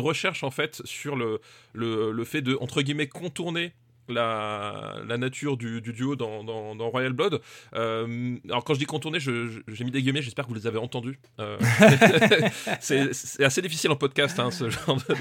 Recherche 0.08 0.44
en 0.44 0.52
fait 0.52 0.82
sur 0.86 1.16
le, 1.16 1.40
le, 1.74 2.12
le 2.12 2.26
fait 2.26 2.42
de, 2.42 2.58
entre 2.60 2.82
guillemets, 2.82 3.08
contourner 3.08 3.74
la, 4.10 4.96
la 5.08 5.18
nature 5.18 5.58
du, 5.58 5.82
du 5.82 5.94
duo 5.94 6.16
dans, 6.16 6.44
dans, 6.44 6.76
dans 6.76 6.90
Royal 6.90 7.14
Blood. 7.14 7.42
Euh, 7.76 8.36
alors 8.50 8.64
quand 8.64 8.74
je 8.74 8.80
dis 8.80 8.86
contourner, 8.86 9.20
j'ai 9.20 9.84
mis 9.84 9.92
des 9.92 10.02
guillemets, 10.02 10.22
j'espère 10.22 10.46
que 10.46 10.50
vous 10.50 10.56
les 10.56 10.68
avez 10.68 10.78
entendus. 10.80 11.20
Euh, 11.40 11.58
c'est 12.80 13.44
assez 13.44 13.62
difficile 13.62 13.92
en 13.92 13.96
podcast, 13.96 14.40
hein, 14.40 14.52
ce 14.52 14.70
genre 14.70 14.96
de... 14.98 15.16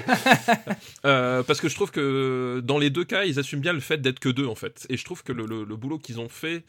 Euh, 1.05 1.43
parce 1.43 1.61
que 1.61 1.69
je 1.69 1.75
trouve 1.75 1.91
que 1.91 2.61
dans 2.63 2.77
les 2.77 2.89
deux 2.89 3.03
cas, 3.05 3.23
ils 3.25 3.39
assument 3.39 3.61
bien 3.61 3.73
le 3.73 3.79
fait 3.79 3.97
d'être 3.97 4.19
que 4.19 4.29
deux 4.29 4.47
en 4.47 4.55
fait. 4.55 4.85
Et 4.89 4.97
je 4.97 5.05
trouve 5.05 5.23
que 5.23 5.31
le, 5.33 5.45
le- 5.45 5.63
le 5.63 5.75
boulot 5.75 5.97
qu'ils 5.99 6.19
ont 6.19 6.29
fait 6.29 6.63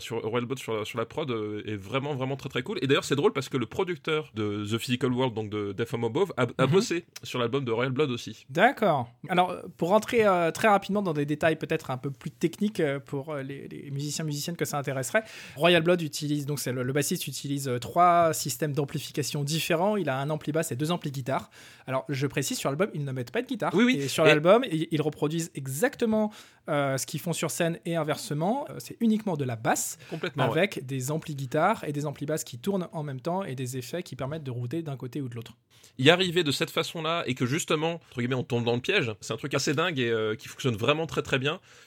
sur 0.00 0.20
Royal 0.22 0.46
Blood, 0.46 0.58
sur 0.58 0.76
la, 0.78 0.84
sur 0.84 0.98
la 0.98 1.04
prod, 1.06 1.30
est 1.66 1.76
vraiment 1.76 2.14
vraiment 2.14 2.36
très 2.36 2.48
très 2.48 2.62
cool. 2.62 2.78
Et 2.82 2.86
d'ailleurs, 2.86 3.04
c'est 3.04 3.14
drôle 3.16 3.32
parce 3.32 3.48
que 3.48 3.56
le 3.56 3.66
producteur 3.66 4.30
de 4.34 4.64
The 4.68 4.78
Physical 4.78 5.12
World, 5.12 5.34
donc 5.34 5.50
de 5.50 5.72
Death 5.72 5.88
From 5.88 6.04
Above, 6.04 6.32
a, 6.36 6.46
a 6.58 6.66
Mhm. 6.66 6.72
bossé 6.72 7.04
sur 7.22 7.38
l'album 7.38 7.64
de 7.64 7.70
Royal 7.72 7.92
Blood 7.92 8.10
aussi. 8.10 8.46
D'accord. 8.50 9.10
Alors, 9.28 9.54
pour 9.76 9.88
rentrer 9.90 10.24
très 10.54 10.68
rapidement 10.68 11.02
dans 11.02 11.12
des 11.12 11.26
détails 11.26 11.49
peut-être 11.56 11.90
un 11.90 11.96
peu 11.96 12.10
plus 12.10 12.30
techniques 12.30 12.80
euh, 12.80 12.98
pour 13.00 13.30
euh, 13.30 13.42
les, 13.42 13.68
les 13.68 13.90
musiciens 13.90 14.24
musiciennes 14.24 14.56
que 14.56 14.64
ça 14.64 14.78
intéresserait, 14.78 15.24
Royal 15.56 15.82
Blood 15.82 16.02
utilise, 16.02 16.46
donc 16.46 16.58
c'est 16.60 16.72
le, 16.72 16.82
le 16.82 16.92
bassiste 16.92 17.26
utilise 17.26 17.68
euh, 17.68 17.78
trois 17.78 18.32
systèmes 18.32 18.72
d'amplification 18.72 19.44
différents. 19.44 19.96
Il 19.96 20.08
a 20.08 20.18
un 20.18 20.30
ampli 20.30 20.52
basse 20.52 20.72
et 20.72 20.76
deux 20.76 20.90
amplis 20.90 21.10
guitare. 21.10 21.50
Alors, 21.86 22.04
je 22.08 22.26
précise, 22.26 22.58
sur 22.58 22.70
l'album, 22.70 22.90
ils 22.94 23.04
ne 23.04 23.12
mettent 23.12 23.32
pas 23.32 23.42
de 23.42 23.46
guitare. 23.46 23.72
Oui, 23.74 23.84
oui. 23.84 23.96
Et 23.96 24.08
sur 24.08 24.24
Et- 24.24 24.28
l'album, 24.28 24.64
ils, 24.70 25.02
reproduisent 25.02 25.50
exactement 25.54 26.30
euh, 26.68 26.98
ce 26.98 27.06
qu'ils 27.06 27.20
font 27.20 27.32
sur 27.32 27.50
scène 27.50 27.78
et 27.84 27.96
inversement. 27.96 28.66
C'est 28.78 28.96
uniquement 29.00 29.36
de 29.36 29.44
la 29.44 29.56
basse 29.56 29.98
ouais. 30.12 30.18
avec 30.36 30.84
des 30.86 31.10
amplis 31.10 31.34
guitare 31.34 31.82
et 31.84 31.92
des 31.92 32.06
amplis 32.06 32.26
basses 32.26 32.44
qui 32.44 32.58
tournent 32.58 32.88
en 32.92 33.02
même 33.02 33.20
temps 33.20 33.42
et 33.44 33.54
des 33.54 33.76
effets 33.76 34.02
qui 34.02 34.14
permettent 34.14 34.44
de 34.44 34.50
router 34.50 34.82
d'un 34.82 34.96
côté 34.96 35.20
ou 35.20 35.28
de 35.28 35.34
l'autre. 35.34 35.52
y 35.98 36.10
arriver 36.10 36.44
de 36.44 36.52
cette 36.52 36.70
façon-là 36.70 37.24
et 37.26 37.34
que 37.34 37.46
justement, 37.46 37.94
entre 37.94 38.18
guillemets, 38.18 38.34
on 38.34 38.44
tombe 38.44 38.64
dans 38.64 38.74
le 38.74 38.80
piège, 38.80 39.12
c'est 39.20 39.32
un 39.32 39.36
truc 39.36 39.54
assez 39.54 39.74
dingue 39.74 39.98
et 39.98 40.10
euh, 40.10 40.34
qui 40.36 40.48
fonctionne 40.48 40.76
vraiment 40.76 41.06
très 41.06 41.22
très 41.22 41.38
bien. 41.38 41.39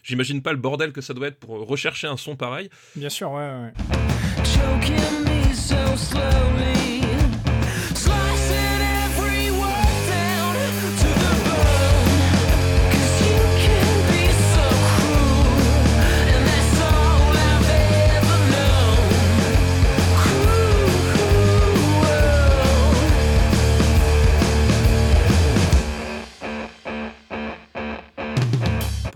J'imagine 0.04 0.42
pas 0.42 0.52
le 0.52 0.58
bordel 0.58 0.92
que 0.92 1.02
ça 1.02 1.14
doit 1.14 1.28
être 1.28 1.40
pour 1.40 1.68
rechercher 1.68 2.08
un 2.08 2.18
son 2.18 2.36
pareil. 2.36 2.70
Bien 2.96 3.10
sûr, 3.10 3.32
ouais, 3.32 3.38
ouais. 3.42 3.74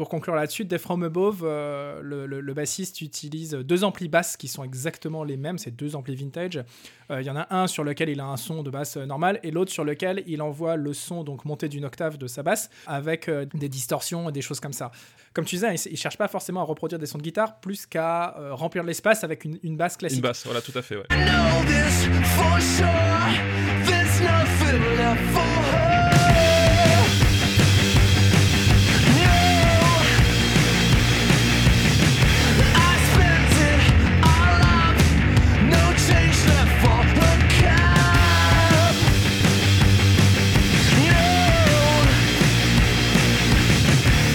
Pour 0.07 0.19
conclure 0.19 0.35
là-dessus, 0.35 0.63
Death 0.63 0.79
From 0.79 1.03
Above, 1.03 1.41
euh, 1.43 1.99
le, 2.01 2.25
le- 2.27 2.39
le 2.39 2.53
bassiste 2.53 3.01
utilise 3.01 3.51
deux 3.51 3.83
amplis 3.83 4.07
basses 4.07 4.37
qui 4.37 4.47
sont 4.47 4.63
exactement 4.63 5.25
les 5.25 5.35
mêmes, 5.35 5.57
c'est 5.57 5.75
deux 5.75 5.97
amplis 5.97 6.15
vintage. 6.15 6.63
Euh, 7.11 7.19
Il 7.21 7.27
y 7.27 7.29
en 7.29 7.35
a 7.35 7.45
un 7.53 7.67
sur 7.67 7.83
lequel 7.83 8.07
il 8.07 8.21
a 8.21 8.25
un 8.25 8.37
son 8.37 8.63
de 8.63 8.69
basse 8.69 8.95
euh, 8.95 9.05
normal 9.05 9.37
et 9.43 9.51
l'autre 9.51 9.69
sur 9.69 9.83
lequel 9.83 10.23
il 10.25 10.41
envoie 10.41 10.77
le 10.77 10.93
son 10.93 11.25
donc 11.25 11.43
monté 11.43 11.67
d'une 11.67 11.83
octave 11.83 12.17
de 12.17 12.25
sa 12.25 12.41
basse 12.41 12.69
avec 12.85 13.27
euh, 13.27 13.45
des 13.53 13.67
distorsions 13.67 14.29
et 14.29 14.31
des 14.31 14.39
choses 14.41 14.61
comme 14.61 14.71
ça. 14.71 14.91
Comme 15.33 15.43
tu 15.43 15.55
disais, 15.55 15.75
il, 15.91 15.97
cherche 15.97 16.17
pas 16.17 16.29
forcément 16.29 16.61
à 16.61 16.63
reproduire 16.63 16.99
des 16.99 17.05
sons 17.05 17.17
de 17.17 17.23
guitare 17.23 17.59
plus 17.59 17.85
qu'à 17.85 18.37
euh, 18.37 18.53
remplir 18.53 18.83
l'espace 18.85 19.25
avec 19.25 19.43
une, 19.43 19.59
une 19.61 19.75
basse 19.75 19.97
classique. 19.97 20.19
Une 20.19 20.23
basse, 20.23 20.45
voilà, 20.45 20.61
tout 20.61 20.71
à 20.73 20.81
fait, 20.83 20.95
ouais. 20.95 21.03
I 21.11 21.15
know 21.25 21.65
this 21.65 22.05
for 22.37 22.61
sure. 22.61 22.87
There's 23.85 24.21
nothing 24.21 24.79
left 24.95 25.21
for 25.33 25.41
her. 25.41 25.86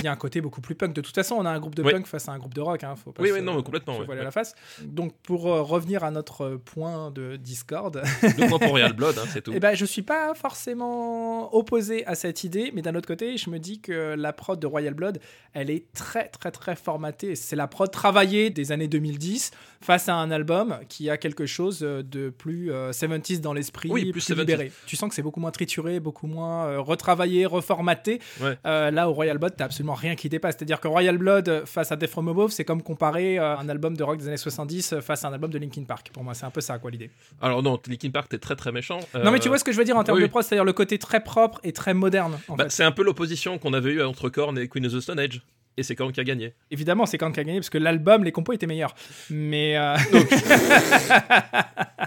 A 0.09 0.13
un 0.13 0.17
côté 0.17 0.41
beaucoup 0.41 0.61
plus 0.61 0.75
punk. 0.75 0.93
De 0.95 1.01
toute 1.01 1.15
façon, 1.15 1.37
on 1.39 1.45
a 1.47 1.51
un 1.51 1.59
groupe 1.61 1.75
de 1.75 1.83
Oui. 1.83 1.93
punk 1.93 2.07
face 2.07 2.29
à 2.29 2.33
un 2.33 2.39
groupe 2.39 2.55
de 2.55 2.61
rock. 2.61 2.85
Hein, 2.85 2.95
faut 2.97 3.13
pas 3.13 3.23
Oui, 3.23 3.29
se, 3.31 3.35
oui, 3.35 3.43
non, 3.43 3.57
mais 3.57 3.63
complètement, 3.63 3.95
se 3.95 4.01
ouais, 4.01 4.07
voiler 4.07 4.21
ouais. 4.21 4.25
la 4.25 4.31
face. 4.31 4.55
Donc, 4.83 5.13
pour 5.23 5.47
euh, 5.53 5.63
revenir 5.63 6.05
à 6.05 6.11
notre 6.11 6.43
euh, 6.45 6.59
point 6.59 7.11
de 7.11 7.37
Discord, 7.37 8.03
Le 8.23 8.49
point 8.49 8.59
pour 8.59 8.69
Royal 8.71 8.93
Blood, 8.93 9.17
hein, 9.19 9.25
c'est 9.33 9.41
tout. 9.45 9.53
eh 9.55 9.61
ben, 9.61 9.75
je 9.75 9.85
suis 9.85 10.03
pas 10.03 10.35
forcément 10.77 11.55
opposé 11.55 12.07
à 12.07 12.15
cette 12.15 12.45
idée, 12.45 12.71
mais 12.75 12.83
d'un 12.83 12.95
autre 12.95 13.07
côté, 13.09 13.37
je 13.37 13.51
me 13.51 13.59
dis 13.59 13.81
que 13.81 14.15
la 14.17 14.33
prod 14.33 14.59
de 14.59 14.67
Royal 14.67 14.95
Blood, 14.95 15.19
elle 15.55 15.71
est 15.71 15.93
très, 15.93 16.29
très, 16.29 16.51
très 16.51 16.77
formatée. 16.77 17.35
C'est 17.35 17.57
la 17.57 17.67
prod 17.67 17.91
travaillée 17.91 18.51
des 18.51 18.73
années 18.73 18.89
2010 18.89 19.51
face 19.81 20.09
à 20.09 20.15
un 20.15 20.31
album 20.31 20.79
qui 20.89 21.11
a 21.11 21.17
quelque 21.17 21.47
chose 21.47 21.81
de 21.81 22.31
plus 22.31 22.73
euh, 22.73 22.91
70s 22.93 23.41
dans 23.41 23.53
l'esprit, 23.53 23.91
Oui, 23.91 24.03
plus, 24.11 24.13
plus 24.25 24.31
70s. 24.35 24.39
libéré. 24.39 24.73
Tu 24.87 24.97
sens 24.97 25.09
que 25.09 25.15
c'est 25.15 25.23
beaucoup 25.23 25.41
moins 25.41 25.51
trituré, 25.51 26.01
beaucoup 26.01 26.27
moins 26.27 26.67
euh, 26.67 26.81
retravaillé, 26.81 27.45
reformaté. 27.47 28.21
Ouais. 28.41 28.57
Euh, 28.67 28.91
là, 28.91 29.09
au 29.11 29.13
Royal 29.13 29.39
Blood, 29.39 29.55
t'as 29.57 29.65
absolument 29.67 29.92
rien 29.95 30.15
qui 30.15 30.29
dépasse. 30.29 30.57
C'est-à-dire 30.57 30.81
que 30.81 30.89
Royal 30.89 31.17
Blood 31.19 31.49
euh, 31.49 31.67
face 31.67 31.93
à 31.93 31.97
Death 31.97 32.11
From 32.11 32.29
Above, 32.29 32.51
c'est 32.51 32.65
comme 32.65 32.83
comparer 32.83 33.39
euh, 33.39 33.57
un 33.57 33.69
album 33.69 33.97
de 33.97 34.03
rock 34.03 34.19
des 34.19 34.29
années 34.29 34.37
70 34.37 34.97
face 35.01 35.25
à 35.25 35.29
un 35.29 35.33
album 35.33 35.51
de 35.51 35.59
Linkin 35.59 35.85
Park. 35.85 36.11
Pour 36.13 36.25
moi, 36.25 36.35
c'est 36.35 36.45
un 36.47 36.51
peu 36.51 36.61
ça, 36.61 36.79
quoi, 36.79 36.91
l'idée. 36.91 37.11
Alors 37.41 37.63
non, 37.63 37.81
Linkin 37.89 38.11
Park, 38.11 38.29
t'es 38.29 38.39
très 38.39 38.57
très 38.57 38.73
méchant. 38.73 39.01
Non, 39.15 39.31
mais 39.31 39.39
tu 39.39 39.49
Euh, 39.49 39.51
vois 39.51 39.59
ce 39.59 39.65
que 39.65 39.73
je 39.73 39.79
veux 39.79 39.85
dire 39.85 39.97
en 39.97 40.05
termes 40.05 40.19
oui. 40.19 40.25
de 40.25 40.29
prod, 40.29 40.43
c'est-à-dire 40.43 40.65
le 40.65 40.73
côté 40.73 40.99
très 40.99 41.23
propre 41.23 41.61
et 41.65 41.73
très 41.73 41.95
moderne. 41.95 42.39
Bah. 42.57 42.67
C'est 42.69 42.85
un 42.85 42.93
peu 42.93 43.03
l'opposition 43.03 43.59
qu'on 43.59 43.73
avait 43.73 43.93
eu 43.93 44.03
entre 44.03 44.29
Korn 44.29 44.59
et 44.59 44.69
Queen 44.69 44.87
of 44.87 44.93
the 44.93 45.01
Stone 45.01 45.19
Age. 45.19 45.43
Et 45.79 45.83
c'est 45.83 45.97
Korn 45.97 46.13
qui 46.13 46.21
a 46.21 46.25
gagné. 46.25 46.53
Évidemment, 46.71 47.07
c'est 47.07 47.17
Korn 47.17 47.33
qui 47.33 47.41
a 47.41 47.45
gagné 47.45 47.59
parce 47.59 47.71
que 47.71 47.79
l'album, 47.79 48.25
les 48.25 48.33
compos 48.33 48.53
étaient 48.53 48.67
meilleurs. 48.67 48.95
Mais. 49.31 49.79
euh, 49.79 49.97
Euh, 50.13 50.21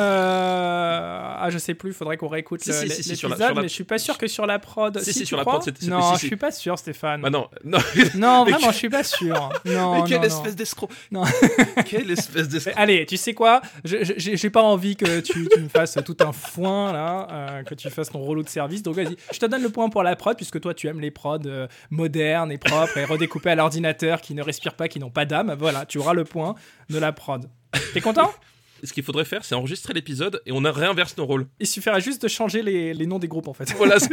Ah, 0.00 1.48
je 1.50 1.58
sais 1.58 1.74
plus, 1.74 1.92
faudrait 1.92 2.16
qu'on 2.16 2.28
réécoute 2.28 2.60
Si, 2.62 2.72
si, 2.72 3.08
l'épisode, 3.10 3.38
la- 3.38 3.54
mais 3.62 3.68
je 3.68 3.72
suis 3.74 3.84
pas 3.84 3.98
sûr 3.98 4.18
que 4.18 4.26
sur 4.26 4.46
la 4.46 4.58
prod. 4.58 4.98
Si, 5.00 5.12
si, 5.12 5.26
sur 5.26 5.36
la 5.36 5.44
prod, 5.44 5.62
c'était- 5.62 5.86
Non, 5.86 6.14
je 6.14 6.26
suis 6.26 6.36
pas 6.36 6.50
sûr, 6.50 6.78
Stéphane. 6.78 7.20
Bah 7.22 7.30
non, 7.30 7.48
non. 7.64 7.78
Vraiment, 8.44 8.70
je 8.70 8.76
suis 8.76 8.88
pas 8.90 9.04
sûr. 9.04 9.48
Non, 9.64 9.94
mais 10.02 10.08
quelle 10.08 10.24
espèce 10.24 10.56
d'escroc 10.56 10.90
Non. 11.10 11.22
Quelle 11.86 12.10
espèce 12.10 12.44
Mais 12.44 12.48
d'escroc 12.48 12.74
Allez, 12.76 13.06
tu 13.06 13.16
sais 13.16 13.34
quoi? 13.34 13.60
J'ai 13.84 14.50
pas 14.50 14.62
envie 14.62 14.96
que 14.96 15.20
tu, 15.20 15.48
tu 15.52 15.60
me 15.60 15.68
fasses 15.68 15.96
tout 16.04 16.16
un 16.20 16.32
foin 16.32 16.92
là, 16.92 17.26
euh, 17.30 17.62
que 17.62 17.74
tu 17.74 17.88
fasses 17.90 18.10
ton 18.10 18.18
rouleau 18.20 18.42
de 18.42 18.48
service. 18.48 18.82
Donc 18.82 18.94
vas-y, 18.96 19.16
je 19.32 19.38
te 19.38 19.46
donne 19.46 19.62
le 19.62 19.70
point 19.70 19.88
pour 19.88 20.02
la 20.02 20.16
prod, 20.16 20.36
puisque 20.36 20.60
toi 20.60 20.74
tu 20.74 20.86
aimes 20.88 21.00
les 21.00 21.10
prods 21.10 21.38
euh, 21.46 21.66
modernes 21.90 22.50
et 22.52 22.58
propres 22.58 22.96
et 22.98 23.04
redécoupés 23.04 23.50
à 23.50 23.54
l'ordinateur, 23.54 24.20
qui 24.20 24.34
ne 24.34 24.42
respirent 24.42 24.74
pas, 24.74 24.88
qui 24.88 24.98
n'ont 24.98 25.10
pas 25.10 25.24
d'âme. 25.24 25.54
Voilà, 25.58 25.86
tu 25.86 25.98
auras 25.98 26.14
le 26.14 26.24
point 26.24 26.54
de 26.90 26.98
la 26.98 27.12
prod. 27.12 27.48
T'es 27.94 28.00
content? 28.00 28.32
Ce 28.84 28.92
qu'il 28.92 29.02
faudrait 29.02 29.24
faire, 29.24 29.44
c'est 29.44 29.54
enregistrer 29.54 29.92
l'épisode 29.94 30.40
et 30.46 30.52
on 30.52 30.64
a- 30.64 30.72
réinverse 30.72 31.16
nos 31.16 31.26
rôles. 31.26 31.46
Il 31.60 31.66
suffirait 31.66 32.00
juste 32.00 32.22
de 32.22 32.28
changer 32.28 32.62
les, 32.62 32.94
les 32.94 33.06
noms 33.06 33.18
des 33.18 33.28
groupes 33.28 33.48
en 33.48 33.54
fait. 33.54 33.72
Voilà, 33.76 33.98
c'est- 34.00 34.08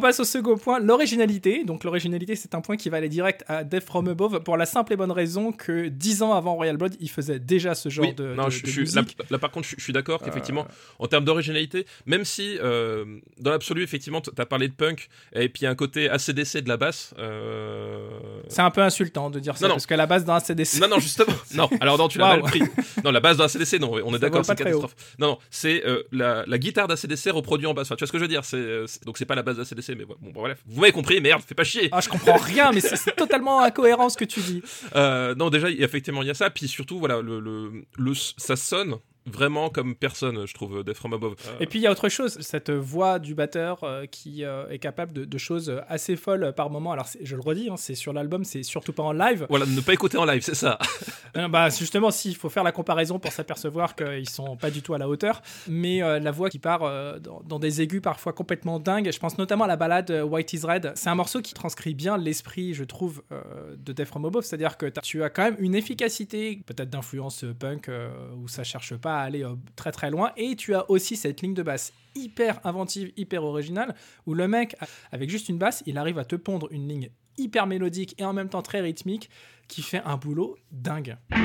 On 0.00 0.02
passe 0.02 0.18
au 0.20 0.24
second 0.24 0.56
point, 0.56 0.80
l'originalité. 0.80 1.62
Donc 1.64 1.84
l'originalité, 1.84 2.34
c'est 2.34 2.54
un 2.54 2.62
point 2.62 2.78
qui 2.78 2.88
va 2.88 2.96
aller 2.96 3.10
direct 3.10 3.44
à 3.48 3.64
Death 3.64 3.84
From 3.84 4.08
Above 4.08 4.42
pour 4.42 4.56
la 4.56 4.64
simple 4.64 4.94
et 4.94 4.96
bonne 4.96 5.10
raison 5.12 5.52
que 5.52 5.88
dix 5.88 6.22
ans 6.22 6.32
avant 6.32 6.54
Royal 6.54 6.78
Blood, 6.78 6.96
il 7.00 7.10
faisait 7.10 7.38
déjà 7.38 7.74
ce 7.74 7.90
genre 7.90 8.06
Oui, 8.06 8.14
de, 8.14 8.32
non, 8.34 8.46
de- 8.46 8.50
je, 8.50 8.62
de 8.62 8.66
je 8.66 8.84
suis, 8.86 8.94
là, 9.28 9.38
par 9.38 9.50
contre, 9.50 9.68
je, 9.68 9.74
je 9.76 9.82
suis 9.84 9.92
d'accord 9.92 10.22
qu'effectivement, 10.22 10.66
en 10.98 11.06
termes 11.06 11.24
d'originalité, 11.26 11.84
même 12.06 12.24
si 12.24 12.56
euh, 12.62 13.04
dans 13.38 13.50
l'absolu, 13.50 13.82
effectivement, 13.82 14.22
tu 14.22 14.30
as 14.38 14.46
parlé 14.46 14.68
de 14.68 14.72
punk 14.72 15.08
et 15.34 15.50
puis 15.50 15.66
un 15.66 15.74
côté 15.74 16.08
ACDC 16.08 16.62
de 16.62 16.68
la 16.70 16.78
basse. 16.78 17.12
euh, 17.18 18.08
C'est 18.48 18.62
un 18.62 18.70
peu 18.70 18.80
insultant 18.80 19.28
de 19.28 19.38
dire 19.38 19.56
ça, 19.58 19.64
Non, 19.66 19.68
non. 19.70 19.74
parce 19.74 19.86
qu'à 19.86 19.96
la 19.98 20.06
base 20.06 20.24
d'un 20.24 20.40
CDC, 20.40 20.80
Non, 20.80 20.88
non, 20.88 20.98
justement. 20.98 21.34
Non, 21.54 21.68
alors 21.80 21.98
non, 21.98 22.08
tu 22.08 22.16
l'as 22.18 22.28
mal 22.28 22.40
pris. 22.42 22.62
Non, 23.04 23.10
la 23.10 23.20
base 23.20 23.36
de 23.36 23.42
ACDC, 23.42 23.80
non, 23.80 23.92
on 24.04 24.14
est 24.14 24.18
d'accord, 24.18 24.44
c'est 24.46 24.54
catastrophe. 24.56 24.94
Non, 25.18 25.26
non, 25.28 25.38
c'est 25.50 25.84
euh, 25.86 26.04
la, 26.12 26.44
la 26.46 26.58
guitare 26.58 26.88
d'ACDC 26.88 27.30
reproduite 27.32 27.68
en 27.68 27.74
basse. 27.74 27.88
Enfin, 27.88 27.96
tu 27.96 28.00
vois 28.04 28.06
ce 28.06 28.12
que 28.12 28.18
je 28.18 28.24
veux 28.24 28.28
dire 28.28 28.44
c'est, 28.44 28.56
euh, 28.56 28.86
Donc 29.04 29.18
c'est 29.18 29.24
pas 29.26 29.34
la 29.34 29.42
base 29.42 29.56
d'ACDC, 29.58 29.89
mais 29.94 30.04
bon, 30.04 30.16
bon, 30.20 30.30
bref. 30.32 30.62
Vous 30.66 30.80
m'avez 30.80 30.92
compris, 30.92 31.20
merde, 31.20 31.42
fais 31.46 31.54
pas 31.54 31.64
chier. 31.64 31.88
Ah, 31.92 32.00
je 32.00 32.08
comprends 32.08 32.36
rien, 32.36 32.72
mais 32.72 32.80
c'est 32.80 33.14
totalement 33.16 33.60
incohérent 33.60 34.08
ce 34.08 34.16
que 34.16 34.24
tu 34.24 34.40
dis. 34.40 34.62
Euh, 34.96 35.34
non, 35.34 35.50
déjà, 35.50 35.70
effectivement, 35.70 36.22
il 36.22 36.28
y 36.28 36.30
a 36.30 36.34
ça. 36.34 36.50
Puis 36.50 36.68
surtout, 36.68 36.98
voilà, 36.98 37.20
le, 37.20 37.40
le, 37.40 37.84
le- 37.96 38.14
ça 38.14 38.56
sonne 38.56 38.96
vraiment 39.26 39.68
comme 39.70 39.94
personne, 39.94 40.46
je 40.46 40.54
trouve, 40.54 40.82
Death 40.84 40.96
From 40.96 41.12
Above. 41.12 41.34
Euh, 41.46 41.56
Et 41.60 41.66
puis 41.66 41.78
il 41.78 41.82
y 41.82 41.86
a 41.86 41.92
autre 41.92 42.08
chose, 42.08 42.38
cette 42.40 42.70
voix 42.70 43.18
du 43.18 43.34
batteur 43.34 43.84
euh, 43.84 44.06
qui 44.06 44.44
euh, 44.44 44.68
est 44.68 44.78
capable 44.78 45.12
de, 45.12 45.24
de 45.24 45.38
choses 45.38 45.80
assez 45.88 46.16
folles 46.16 46.52
par 46.56 46.70
moment. 46.70 46.92
Alors 46.92 47.06
je 47.22 47.36
le 47.36 47.42
redis, 47.42 47.68
hein, 47.70 47.76
c'est 47.76 47.94
sur 47.94 48.12
l'album, 48.12 48.44
c'est 48.44 48.62
surtout 48.62 48.92
pas 48.92 49.02
en 49.02 49.12
live. 49.12 49.46
Voilà, 49.48 49.66
ne 49.66 49.80
pas 49.80 49.92
écouter 49.92 50.18
en 50.18 50.24
live, 50.24 50.42
c'est 50.42 50.54
ça. 50.54 50.78
Euh, 51.36 51.46
bah 51.46 51.68
justement, 51.68 52.10
si, 52.10 52.30
il 52.30 52.34
faut 52.34 52.48
faire 52.48 52.64
la 52.64 52.72
comparaison 52.72 53.20
pour 53.20 53.30
s'apercevoir 53.30 53.94
qu'ils 53.94 54.28
sont 54.28 54.56
pas 54.56 54.68
du 54.72 54.82
tout 54.82 54.94
à 54.94 54.98
la 54.98 55.08
hauteur. 55.08 55.42
Mais 55.68 56.02
euh, 56.02 56.18
la 56.18 56.32
voix 56.32 56.50
qui 56.50 56.58
part 56.58 56.82
euh, 56.82 57.20
dans, 57.20 57.40
dans 57.46 57.60
des 57.60 57.80
aigus 57.82 58.00
parfois 58.02 58.32
complètement 58.32 58.80
dingues. 58.80 59.12
Je 59.12 59.18
pense 59.20 59.38
notamment 59.38 59.62
à 59.62 59.68
la 59.68 59.76
balade 59.76 60.10
euh, 60.10 60.24
White 60.24 60.52
is 60.54 60.66
Red. 60.66 60.90
C'est 60.96 61.08
un 61.08 61.14
morceau 61.14 61.40
qui 61.40 61.54
transcrit 61.54 61.94
bien 61.94 62.18
l'esprit, 62.18 62.74
je 62.74 62.82
trouve, 62.82 63.22
euh, 63.30 63.40
de 63.78 63.92
Death 63.92 64.08
From 64.08 64.24
Above. 64.24 64.42
C'est-à-dire 64.42 64.76
que 64.76 64.86
tu 64.86 65.22
as 65.22 65.30
quand 65.30 65.44
même 65.44 65.56
une 65.60 65.76
efficacité, 65.76 66.60
peut-être 66.66 66.90
d'influence 66.90 67.44
euh, 67.44 67.54
punk, 67.54 67.88
euh, 67.88 68.10
où 68.42 68.48
ça 68.48 68.64
cherche 68.64 68.96
pas 68.96 69.09
aller 69.18 69.44
euh, 69.44 69.54
très 69.76 69.92
très 69.92 70.10
loin. 70.10 70.32
Et 70.36 70.56
tu 70.56 70.74
as 70.74 70.90
aussi 70.90 71.16
cette 71.16 71.42
ligne 71.42 71.54
de 71.54 71.62
basse 71.62 71.92
hyper 72.14 72.60
inventive, 72.64 73.12
hyper 73.16 73.44
originale, 73.44 73.94
où 74.26 74.34
le 74.34 74.48
mec, 74.48 74.76
avec 75.12 75.30
juste 75.30 75.48
une 75.48 75.58
basse, 75.58 75.82
il 75.86 75.98
arrive 75.98 76.18
à 76.18 76.24
te 76.24 76.36
pondre 76.36 76.68
une 76.70 76.88
ligne 76.88 77.10
hyper 77.38 77.66
mélodique 77.66 78.14
et 78.18 78.24
en 78.24 78.32
même 78.32 78.48
temps 78.48 78.62
très 78.62 78.80
rythmique 78.80 79.30
qui 79.68 79.82
fait 79.82 80.02
un 80.04 80.16
boulot 80.16 80.56
dingue. 80.72 81.16
A. 81.32 81.36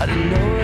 I 0.00 0.06
know 0.06 0.63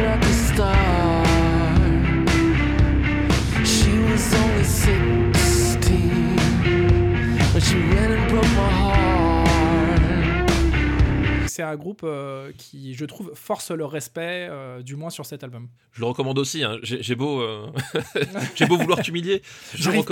C'est 11.60 11.66
un 11.66 11.76
groupe 11.76 12.00
euh, 12.04 12.52
qui, 12.56 12.94
je 12.94 13.04
trouve, 13.04 13.32
force 13.34 13.70
le 13.70 13.84
respect, 13.84 14.48
euh, 14.50 14.80
du 14.80 14.96
moins 14.96 15.10
sur 15.10 15.26
cet 15.26 15.44
album. 15.44 15.68
Je 15.92 16.00
le 16.00 16.06
recommande 16.06 16.38
aussi. 16.38 16.64
hein. 16.64 16.78
J'ai 16.82 17.14
beau, 17.14 17.42
euh, 17.42 17.66
j'ai 18.54 18.64
beau 18.64 18.78
vouloir 18.78 19.02
t'humilier. 19.02 19.42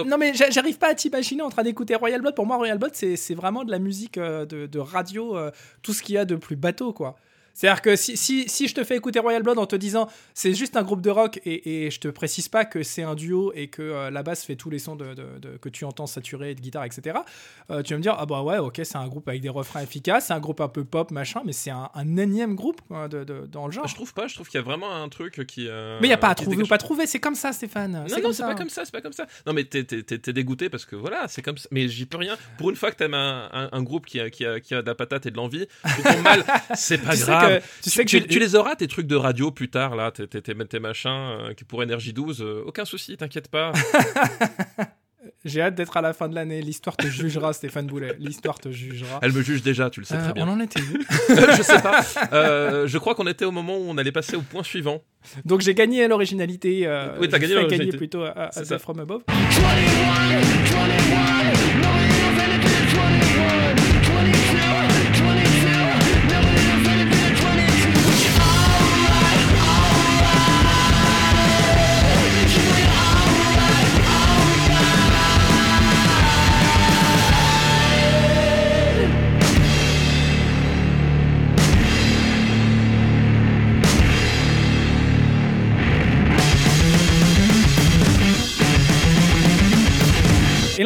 Non 0.04 0.18
mais 0.18 0.34
j'a- 0.34 0.50
j'arrive 0.50 0.76
pas 0.76 0.90
à 0.90 0.94
t'imaginer 0.94 1.40
en 1.40 1.48
train 1.48 1.62
d'écouter 1.62 1.94
Royal 1.94 2.20
Blood. 2.20 2.34
Pour 2.34 2.44
moi, 2.44 2.56
Royal 2.58 2.76
Blood, 2.76 2.90
c'est 2.92 3.16
c'est 3.16 3.34
vraiment 3.34 3.64
de 3.64 3.70
la 3.70 3.78
musique 3.78 4.18
de, 4.18 4.44
de 4.66 4.78
radio, 4.78 5.38
tout 5.80 5.94
ce 5.94 6.02
qu'il 6.02 6.16
y 6.16 6.18
a 6.18 6.26
de 6.26 6.36
plus 6.36 6.56
bateau, 6.56 6.92
quoi. 6.92 7.16
C'est-à-dire 7.58 7.82
que 7.82 7.96
si, 7.96 8.16
si, 8.16 8.48
si 8.48 8.68
je 8.68 8.74
te 8.76 8.84
fais 8.84 8.96
écouter 8.96 9.18
Royal 9.18 9.42
Blood 9.42 9.58
en 9.58 9.66
te 9.66 9.74
disant 9.74 10.08
c'est 10.32 10.54
juste 10.54 10.76
un 10.76 10.84
groupe 10.84 11.00
de 11.00 11.10
rock 11.10 11.40
et, 11.44 11.86
et 11.86 11.90
je 11.90 11.98
te 11.98 12.06
précise 12.06 12.48
pas 12.48 12.64
que 12.64 12.84
c'est 12.84 13.02
un 13.02 13.16
duo 13.16 13.50
et 13.52 13.66
que 13.66 13.82
euh, 13.82 14.10
la 14.12 14.22
basse 14.22 14.44
fait 14.44 14.54
tous 14.54 14.70
les 14.70 14.78
sons 14.78 14.94
de, 14.94 15.12
de- 15.14 15.38
de- 15.40 15.56
que 15.56 15.68
tu 15.68 15.84
entends 15.84 16.06
saturés 16.06 16.54
de 16.54 16.60
guitare, 16.60 16.84
etc., 16.84 17.18
euh, 17.72 17.82
tu 17.82 17.94
vas 17.94 17.98
me 17.98 18.02
dire 18.02 18.14
ah 18.16 18.26
bah 18.26 18.42
ouais, 18.42 18.58
ok, 18.58 18.80
c'est 18.84 18.94
un 18.96 19.08
groupe 19.08 19.28
avec 19.28 19.40
des 19.40 19.48
refrains 19.48 19.80
efficaces, 19.82 20.26
c'est 20.26 20.34
un 20.34 20.38
groupe 20.38 20.60
un 20.60 20.68
peu 20.68 20.84
pop, 20.84 21.10
machin, 21.10 21.42
mais 21.44 21.52
c'est 21.52 21.70
un, 21.70 21.90
un 21.94 22.16
énième 22.16 22.54
groupe 22.54 22.80
quoi, 22.86 23.08
de, 23.08 23.24
de- 23.24 23.46
dans 23.50 23.66
le 23.66 23.72
genre. 23.72 23.88
Je 23.88 23.94
trouve 23.96 24.14
pas. 24.14 24.28
Je 24.28 24.34
trouve 24.36 24.46
qu'il 24.48 24.58
y 24.58 24.62
a 24.62 24.64
vraiment 24.64 24.94
un 24.94 25.08
truc 25.08 25.44
qui. 25.44 25.66
euh, 25.68 25.98
Mais 26.00 26.06
il 26.06 26.10
n'y 26.10 26.14
a 26.14 26.18
pas 26.18 26.28
à 26.28 26.34
trouver 26.36 26.62
ou 26.62 26.66
pas 26.68 26.78
trouver, 26.78 27.08
c'est 27.08 27.18
comme 27.18 27.34
ça, 27.34 27.52
Stéphane. 27.52 28.04
Non, 28.08 28.16
non, 28.22 28.32
c'est 28.32 28.42
pas 28.44 28.54
comme 28.54 28.68
ça, 28.70 28.84
c'est 28.84 28.92
pas 28.92 29.00
comme 29.00 29.12
ça. 29.12 29.26
Non, 29.48 29.52
mais 29.52 29.64
t'es, 29.64 29.82
dégoûté 30.32 30.68
parce 30.68 30.84
que 30.84 30.94
voilà, 30.94 31.26
c'est 31.26 31.42
comme 31.42 31.58
ça. 31.58 31.68
Mais 31.72 31.88
j'y 31.88 32.06
peux 32.06 32.18
rien. 32.18 32.36
Pour 32.56 32.70
une 32.70 32.76
fois 32.76 32.92
que 32.92 32.96
t'aimes 32.96 33.14
un, 33.14 33.48
un, 33.52 33.68
un 33.72 33.82
groupe 33.82 34.06
qui 34.06 34.20
a, 34.20 34.30
qui, 34.30 34.46
a, 34.46 34.60
qui 34.60 34.74
a 34.76 34.82
de 34.82 34.86
la 34.86 34.94
patate 34.94 35.26
et 35.26 35.32
de 35.32 35.36
l'envie, 35.36 35.66
mal, 36.22 36.44
c'est 36.74 36.98
pas 36.98 37.16
sais 37.16 37.24
grave. 37.48 37.60
que- 37.62 37.82
tu 37.84 37.90
sais 37.90 38.04
que 38.04 38.10
tu, 38.10 38.38
les 38.38 38.54
auras, 38.54 38.76
tes 38.76 38.86
trucs 38.88 39.06
de 39.06 39.16
radio 39.16 39.50
plus 39.50 39.68
tard, 39.70 39.96
là, 39.96 40.10
tes, 40.10 40.26
tes, 40.26 40.40
tes, 40.42 40.54
tes 40.54 40.78
machins 40.80 41.10
euh, 41.10 41.54
qui 41.54 41.64
pour 41.64 41.82
Énergie 41.82 42.12
12, 42.12 42.40
euh, 42.42 42.62
aucun 42.66 42.84
souci, 42.84 43.16
t'inquiète 43.16 43.48
pas. 43.48 43.72
J'ai 45.44 45.60
hâte 45.62 45.74
d'être 45.74 45.96
à 45.96 46.00
la 46.00 46.12
fin 46.12 46.28
de 46.28 46.34
l'année. 46.34 46.60
L'histoire 46.62 46.96
te 46.96 47.06
jugera, 47.06 47.52
Stéphane 47.52 47.86
Boulet. 47.86 48.14
L'histoire 48.18 48.58
te 48.58 48.70
jugera. 48.70 49.18
Elle 49.22 49.32
me 49.32 49.42
juge 49.42 49.62
déjà, 49.62 49.88
tu 49.90 50.00
le 50.00 50.06
sais 50.06 50.14
Euh, 50.14 50.18
très 50.20 50.30
on 50.30 50.34
bien. 50.34 50.48
en 50.48 50.60
était 50.60 50.80
où 50.80 50.84
je 51.56 51.62
sais 51.62 51.80
pas. 51.80 52.00
Euh, 52.32 52.86
je 52.86 52.98
crois 52.98 53.14
qu'on 53.14 53.26
était 53.26 53.44
au 53.44 53.50
moment 53.52 53.76
où 53.78 53.84
on 53.88 53.98
allait 53.98 54.12
passer 54.12 54.36
au 54.36 54.42
point 54.42 54.62
suivant. 54.62 55.02
Donc 55.44 55.60
j'ai 55.60 55.74
gagné 55.74 56.04
à 56.04 56.08
l'originalité. 56.08 56.86
euh, 56.86 57.16
Oui, 57.20 57.28
t'as 57.28 57.38
gagné 57.38 57.54
l'originalité. 57.54 57.96
plutôt 57.96 58.22
à, 58.24 58.30
à 58.48 58.52
ça. 58.64 58.78
From 58.78 58.98
Above. 59.00 59.22
21, 59.28 60.40
21, 60.40 61.67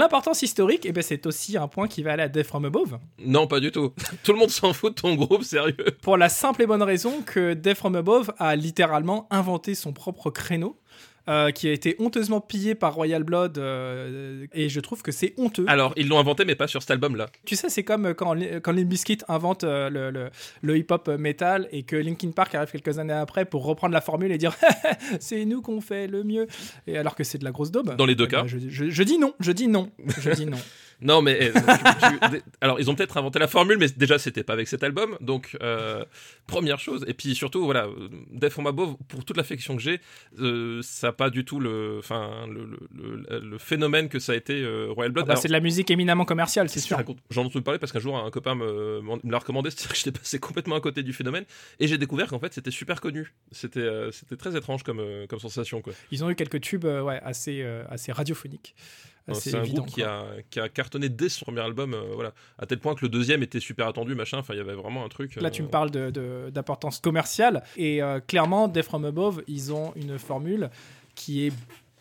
importance 0.03 0.43
historique, 0.43 0.85
eh 0.85 0.93
ben, 0.93 1.03
c'est 1.03 1.27
aussi 1.27 1.57
un 1.57 1.69
point 1.69 1.89
qui 1.89 2.03
va 2.03 2.13
aller 2.13 2.23
à 2.23 2.29
Death 2.29 2.47
From 2.47 2.65
Above. 2.65 2.99
Non, 3.19 3.47
pas 3.47 3.61
du 3.61 3.71
tout. 3.71 3.93
Tout 4.23 4.33
le 4.33 4.39
monde 4.39 4.51
s'en 4.51 4.73
fout 4.73 4.97
de 4.97 5.01
ton 5.01 5.15
groupe, 5.15 5.43
sérieux. 5.43 5.77
Pour 6.03 6.17
la 6.17 6.29
simple 6.29 6.63
et 6.63 6.67
bonne 6.67 6.83
raison 6.83 7.23
que 7.23 7.55
Death 7.55 7.79
From 7.79 7.97
Above 7.97 8.33
a 8.39 8.57
littéralement 8.57 9.27
inventé 9.31 9.75
son 9.75 9.93
propre 9.93 10.31
créneau. 10.31 10.77
Euh, 11.29 11.51
qui 11.51 11.69
a 11.69 11.73
été 11.73 11.97
honteusement 11.99 12.41
pillé 12.41 12.75
par 12.75 12.95
Royal 12.95 13.23
Blood 13.23 13.59
euh, 13.59 14.47
et 14.53 14.69
je 14.69 14.81
trouve 14.81 15.03
que 15.03 15.13
c'est 15.13 15.35
honteux. 15.39 15.65
Alors, 15.69 15.93
ils 15.97 16.09
l'ont 16.09 16.19
inventé, 16.19 16.45
mais 16.45 16.55
pas 16.55 16.67
sur 16.67 16.81
cet 16.83 16.91
album-là. 16.91 17.27
Tu 17.45 17.57
sais, 17.57 17.69
c'est 17.69 17.85
comme 17.85 18.15
quand, 18.15 18.35
quand 18.63 18.73
Limp 18.73 18.89
Bizkit 18.89 19.19
invente 19.29 19.65
euh, 19.65 19.89
le, 19.91 20.11
le- 20.11 20.31
le 20.63 20.77
hip-hop 20.79 21.09
metal 21.09 21.69
et 21.73 21.83
que 21.85 21.97
Linkin 21.97 22.31
Park 22.33 22.55
arrive 22.55 22.71
quelques 22.71 22.99
années 22.99 23.13
après 23.13 23.45
pour 23.45 23.65
reprendre 23.65 23.93
la 23.95 24.01
formule 24.01 24.33
et 24.33 24.39
dire 24.39 24.57
c'est 25.21 25.45
nous 25.45 25.63
qu'on 25.63 25.81
fait 25.81 26.07
le 26.07 26.25
mieux. 26.25 26.47
Et 26.87 26.99
alors 26.99 27.15
que 27.15 27.25
c'est 27.25 27.39
de 27.39 27.45
la 27.45 27.51
grosse 27.53 27.71
daube. 27.71 27.95
Dans 27.97 28.07
les 28.07 28.15
deux 28.15 28.25
Eh 28.29 28.33
ben, 28.33 28.43
cas. 28.43 28.47
Je, 28.47 28.59
je- 28.69 28.91
je 28.91 29.03
dis 29.03 29.19
non, 29.19 29.35
je 29.41 29.53
dis 29.53 29.69
non, 29.69 29.91
je 30.21 30.31
dis 30.31 30.47
non. 30.47 30.59
Non, 31.03 31.21
mais 31.23 31.51
tu- 31.53 32.31
tu- 32.31 32.43
alors 32.61 32.81
ils 32.81 32.91
ont 32.91 32.95
peut-être 32.95 33.17
inventé 33.17 33.39
la 33.39 33.49
formule, 33.49 33.77
mais 33.79 33.89
déjà 33.89 34.19
c'était 34.19 34.43
pas 34.45 34.53
avec 34.55 34.69
cet 34.69 34.83
album. 34.85 35.17
Donc 35.21 35.57
euh, 35.63 36.05
première 36.47 36.79
chose, 36.81 37.05
et 37.09 37.15
puis 37.15 37.35
surtout 37.35 37.65
voilà, 37.65 37.87
euh, 37.87 38.51
from 38.51 38.67
Above, 38.67 38.97
pour 39.09 39.25
toute 39.25 39.37
l'affection 39.37 39.77
que 39.77 39.83
j'ai, 39.83 40.01
euh, 40.39 40.81
ça 40.83 41.09
a 41.09 41.13
pas 41.13 41.29
du 41.31 41.45
tout 41.45 41.61
le, 41.61 41.97
enfin 41.99 42.47
le, 42.49 42.65
le- 42.95 43.17
le- 43.29 43.41
le 43.41 43.59
phénomène 43.59 44.09
que 44.09 44.19
ça 44.19 44.33
a 44.33 44.37
été 44.37 44.63
euh, 44.63 44.89
Royal 44.91 45.13
Blood. 45.13 45.25
Ah 45.25 45.27
bah, 45.27 45.33
Alors, 45.33 45.43
c'est 45.43 45.49
de 45.49 45.53
la 45.53 45.61
musique 45.61 45.91
éminemment 45.91 46.25
commerciale, 46.25 46.69
c'est 46.69 46.81
sûr. 46.81 46.97
J'en 47.31 47.43
ai 47.43 47.47
entendu 47.47 47.63
parler 47.65 47.79
parce 47.79 47.93
qu'un 47.93 48.01
jour 48.01 48.17
un 48.17 48.31
copain 48.31 48.55
me, 48.55 49.01
me 49.03 49.31
l'a 49.31 49.39
recommandé, 49.39 49.71
c'est-à-dire 49.73 49.91
que 49.93 49.97
j'étais 49.99 50.13
passé 50.13 50.39
complètement 50.39 50.77
à 50.77 50.81
côté 50.81 51.03
du 51.03 51.13
phénomène 51.13 51.45
et 51.81 51.89
j'ai 51.89 51.99
découvert 51.99 52.29
qu'en 52.29 52.39
fait 52.39 52.53
c'était 52.55 52.71
super 52.71 53.01
connu. 53.01 53.33
C'était 53.51 53.81
euh, 53.81 54.11
c'était 54.13 54.37
très 54.37 54.57
étrange 54.57 54.83
comme, 54.83 55.01
euh, 55.01 55.27
comme 55.27 55.41
sensation 55.41 55.81
quoi. 55.83 55.93
Ils 56.11 56.23
ont 56.25 56.31
eu 56.31 56.35
quelques 56.35 56.61
tubes 56.61 56.85
euh, 56.85 57.03
ouais, 57.03 57.21
assez, 57.25 57.63
euh, 57.63 57.83
assez 57.91 58.13
radiophoniques. 58.13 58.75
Assez 59.29 59.51
C'est 59.51 59.57
un 59.57 59.63
groupe 59.63 59.87
qui 59.87 60.03
a, 60.03 60.25
qui 60.51 60.59
a 60.61 60.69
cartonné 60.69 61.09
dès 61.09 61.29
son 61.29 61.45
premier 61.45 61.61
album, 61.61 61.95
euh, 61.95 62.13
voilà, 62.15 62.33
à 62.59 62.67
tel 62.67 62.79
point 62.81 62.95
que 62.95 63.03
le 63.03 63.09
deuxième 63.09 63.43
était 63.43 63.61
super 63.61 63.87
attendu, 63.87 64.15
machin. 64.17 64.39
Enfin, 64.39 64.55
il 64.55 64.57
y 64.57 64.61
avait 64.61 64.75
vraiment 64.75 65.05
un 65.05 65.09
truc. 65.09 65.37
Là, 65.37 65.51
tu 65.51 65.63
euh, 65.63 65.65
me 65.67 65.71
parles 65.71 65.91
de- 65.93 66.11
de- 66.11 66.51
d'importance 66.51 66.99
commerciale. 66.99 67.63
Et 67.77 68.03
euh, 68.03 68.19
clairement, 68.21 68.67
Death 68.69 68.85
From 68.87 69.05
Above, 69.05 69.43
ils 69.47 69.73
ont 69.73 69.93
une 69.95 70.19
formule 70.19 70.71
qui 71.15 71.47
est 71.47 71.53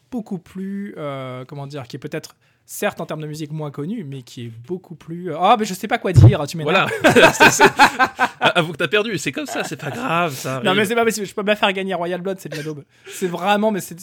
beaucoup 0.10 0.40
plus. 0.40 0.96
euh, 0.98 1.46
comment 1.46 1.68
dire 1.68 1.84
Qui 1.88 1.98
est 1.98 2.00
peut-être, 2.00 2.36
certes, 2.72 3.02
en 3.02 3.06
termes 3.06 3.22
de 3.22 3.28
musique, 3.28 3.52
moins 3.52 3.70
connue, 3.70 4.06
mais 4.08 4.22
qui 4.22 4.46
est 4.46 4.52
beaucoup 4.68 4.96
plus. 4.96 5.34
Ah, 5.36 5.58
mais 5.60 5.66
je 5.66 5.74
sais 5.74 5.88
pas 5.88 5.98
quoi 5.98 6.14
dire, 6.14 6.46
tu 6.48 6.58
m'énerves. 6.58 6.90
Voilà. 7.04 7.32
Avoue 8.42 8.72
que 8.72 8.78
t'as 8.78 8.88
perdu. 8.88 9.18
C'est 9.18 9.32
comme 9.32 9.46
ça. 9.46 9.64
C'est 9.64 9.80
pas 9.80 9.92
grave. 9.92 10.34
Ça. 10.34 10.62
Non, 10.64 10.72
arrive. 10.72 10.80
mais 10.80 10.86
c'est 10.86 10.96
pas 10.96 11.04
possible. 11.04 11.28
Je 11.28 11.34
peux 11.34 11.44
pas 11.44 11.56
faire 11.56 11.72
gagner 11.74 11.94
Royal 11.94 12.22
Blood, 12.22 12.38
c'est 12.40 12.50
de 12.50 12.56
la 12.56 12.64
daube. 12.64 12.84
C'est 13.08 13.28
vraiment, 13.28 13.72
mais 13.72 13.82
c'est 13.82 13.96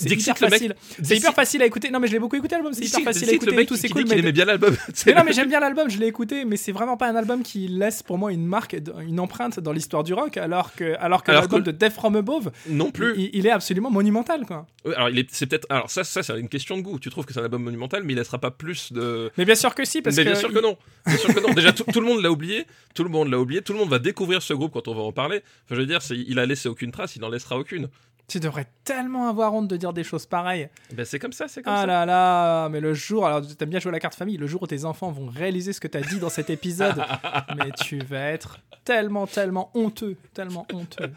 hyper 0.00 0.38
facile. 0.38 0.74
C'est 1.02 1.16
hyper 1.16 1.34
facile 1.34 1.62
à 1.62 1.66
écouter. 1.66 1.90
Non, 1.90 1.98
mais 1.98 2.06
je 2.06 2.12
l'ai 2.12 2.18
beaucoup 2.18 2.36
écouté 2.36 2.54
l'album, 2.54 2.72
c'est 2.72 2.84
hyper 2.84 3.02
facile 3.02 3.30
à 3.30 3.32
écouter. 3.32 3.50
le 3.50 3.56
mec 3.56 3.68
tout, 3.68 3.76
c'est 3.76 3.88
cool, 3.88 4.04
mais 4.08 4.18
aimait 4.18 4.32
bien 4.32 4.44
l'album. 4.44 4.76
Non, 5.06 5.22
mais 5.24 5.32
j'aime 5.32 5.48
bien 5.48 5.60
l'album, 5.60 5.90
je 5.90 5.98
l'ai 5.98 6.06
écouté, 6.06 6.44
mais 6.44 6.56
c'est 6.56 6.72
vraiment 6.72 6.96
pas 6.96 7.08
un 7.08 7.16
album 7.16 7.42
qui 7.42 7.68
laisse 7.68 8.02
pour 8.02 8.18
moi 8.18 8.32
une 8.32 8.46
marque, 8.46 8.76
une 9.06 9.20
empreinte 9.20 9.60
dans 9.60 9.72
l'histoire 9.72 10.04
du 10.04 10.14
rock, 10.14 10.36
alors 10.36 10.74
que, 10.74 10.96
alors 10.98 11.22
que 11.22 11.32
l'album 11.32 11.62
de 11.62 11.72
Death 11.72 11.92
From 11.92 12.16
Above, 12.16 12.50
non 12.68 12.90
plus. 12.90 13.14
il, 13.32 13.46
est 13.46 13.50
absolument 13.50 13.90
monumental, 13.90 14.46
quoi. 14.46 14.66
Alors, 14.96 15.08
c'est 15.30 15.46
peut-être. 15.46 15.66
Alors, 15.70 15.90
ça, 15.90 16.04
ça, 16.04 16.22
c'est 16.22 16.38
une 16.38 16.48
question 16.48 16.76
de 16.76 16.82
goût. 16.82 16.98
Tu 16.98 17.10
trouves 17.10 17.23
que 17.26 17.32
c'est 17.32 17.40
un 17.40 17.44
album 17.44 17.62
monumental, 17.62 18.02
mais 18.04 18.12
il 18.12 18.16
laissera 18.16 18.38
pas 18.38 18.50
plus 18.50 18.92
de. 18.92 19.30
Mais 19.38 19.44
bien 19.44 19.54
sûr 19.54 19.74
que 19.74 19.84
si, 19.84 20.02
parce 20.02 20.16
mais 20.16 20.24
que. 20.24 20.30
bien 20.30 20.38
sûr 20.38 20.52
que 20.52 20.60
non. 20.60 20.76
Bien 21.06 21.16
sûr 21.16 21.34
que 21.34 21.40
non. 21.40 21.52
Déjà, 21.54 21.72
tout, 21.72 21.84
tout 21.84 22.00
le 22.00 22.06
monde 22.06 22.22
l'a 22.22 22.30
oublié. 22.30 22.66
Tout 22.94 23.04
le 23.04 23.10
monde 23.10 23.28
l'a 23.30 23.38
oublié. 23.38 23.62
Tout 23.62 23.72
le 23.72 23.78
monde 23.78 23.90
va 23.90 23.98
découvrir 23.98 24.42
ce 24.42 24.54
groupe 24.54 24.72
quand 24.72 24.88
on 24.88 24.94
va 24.94 25.02
en 25.02 25.12
parler. 25.12 25.42
Enfin, 25.64 25.74
je 25.74 25.80
veux 25.80 25.86
dire, 25.86 26.00
il 26.10 26.38
a 26.38 26.46
laissé 26.46 26.68
aucune 26.68 26.90
trace. 26.92 27.16
Il 27.16 27.24
en 27.24 27.28
laissera 27.30 27.58
aucune. 27.58 27.88
Tu 28.26 28.40
devrais 28.40 28.66
tellement 28.84 29.28
avoir 29.28 29.52
honte 29.52 29.68
de 29.68 29.76
dire 29.76 29.92
des 29.92 30.02
choses 30.02 30.24
pareilles. 30.24 30.70
Ben, 30.94 31.04
c'est 31.04 31.18
comme 31.18 31.34
ça. 31.34 31.46
C'est 31.46 31.62
comme 31.62 31.74
Ah 31.74 31.80
ça. 31.82 31.86
là 31.86 32.06
là, 32.06 32.68
mais 32.70 32.80
le 32.80 32.94
jour, 32.94 33.26
alors 33.26 33.42
t'aimes 33.56 33.68
bien 33.68 33.80
jouer 33.80 33.90
à 33.90 33.92
la 33.92 34.00
carte 34.00 34.14
famille, 34.14 34.38
le 34.38 34.46
jour 34.46 34.62
où 34.62 34.66
tes 34.66 34.86
enfants 34.86 35.10
vont 35.10 35.26
réaliser 35.26 35.74
ce 35.74 35.80
que 35.80 35.88
t'as 35.88 36.00
dit 36.00 36.18
dans 36.20 36.30
cet 36.30 36.48
épisode, 36.48 37.04
mais 37.58 37.70
tu 37.84 37.98
vas 37.98 38.30
être 38.30 38.60
tellement, 38.82 39.26
tellement 39.26 39.70
honteux, 39.74 40.16
tellement 40.32 40.66
honteux. 40.72 41.10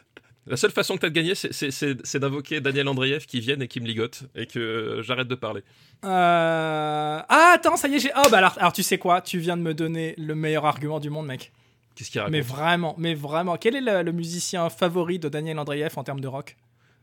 La 0.48 0.58
seule 0.58 0.72
façon 0.72 0.96
que 0.96 1.02
t'as 1.02 1.10
de 1.10 1.14
gagner, 1.14 1.36
c'est- 1.36 2.18
d'invoquer 2.20 2.62
Daniel 2.62 2.88
Andreev 2.88 3.26
qui 3.26 3.40
vienne 3.40 3.62
et 3.62 3.68
qui 3.68 3.80
me 3.82 3.86
ligote 3.88 4.24
et 4.36 4.46
que 4.48 4.60
euh, 4.60 5.02
j'arrête 5.04 5.28
de 5.28 5.36
parler. 5.36 5.62
Euh... 6.06 7.22
Ah, 7.28 7.52
attends, 7.56 7.76
ça 7.76 7.88
y 7.88 7.96
est, 7.96 8.00
j'ai. 8.00 8.12
Oh, 8.16 8.28
bah 8.32 8.38
alors, 8.40 8.54
alors, 8.58 8.74
tu 8.74 8.84
sais 8.84 8.98
quoi? 8.98 9.22
Tu 9.22 9.40
viens 9.40 9.58
de 9.58 9.62
me 9.62 9.74
donner 9.74 10.16
le 10.18 10.36
meilleur 10.36 10.66
argument 10.66 11.00
du 11.00 11.10
monde, 11.10 11.26
mec. 11.28 11.52
Qu'est-ce 11.96 12.12
qu'il 12.12 12.20
raconte? 12.22 12.32
Mais 12.32 12.42
vraiment, 12.42 12.96
mais 12.98 13.14
vraiment. 13.14 13.58
Quel 13.58 13.76
est 13.76 13.82
le, 13.82 14.04
le 14.04 14.12
musicien 14.12 14.70
favori 14.70 15.20
de 15.20 15.30
Daniel 15.30 15.58
Andreev 15.60 15.94
en 15.98 16.04
termes 16.04 16.20
de 16.22 16.28
rock? 16.28 16.56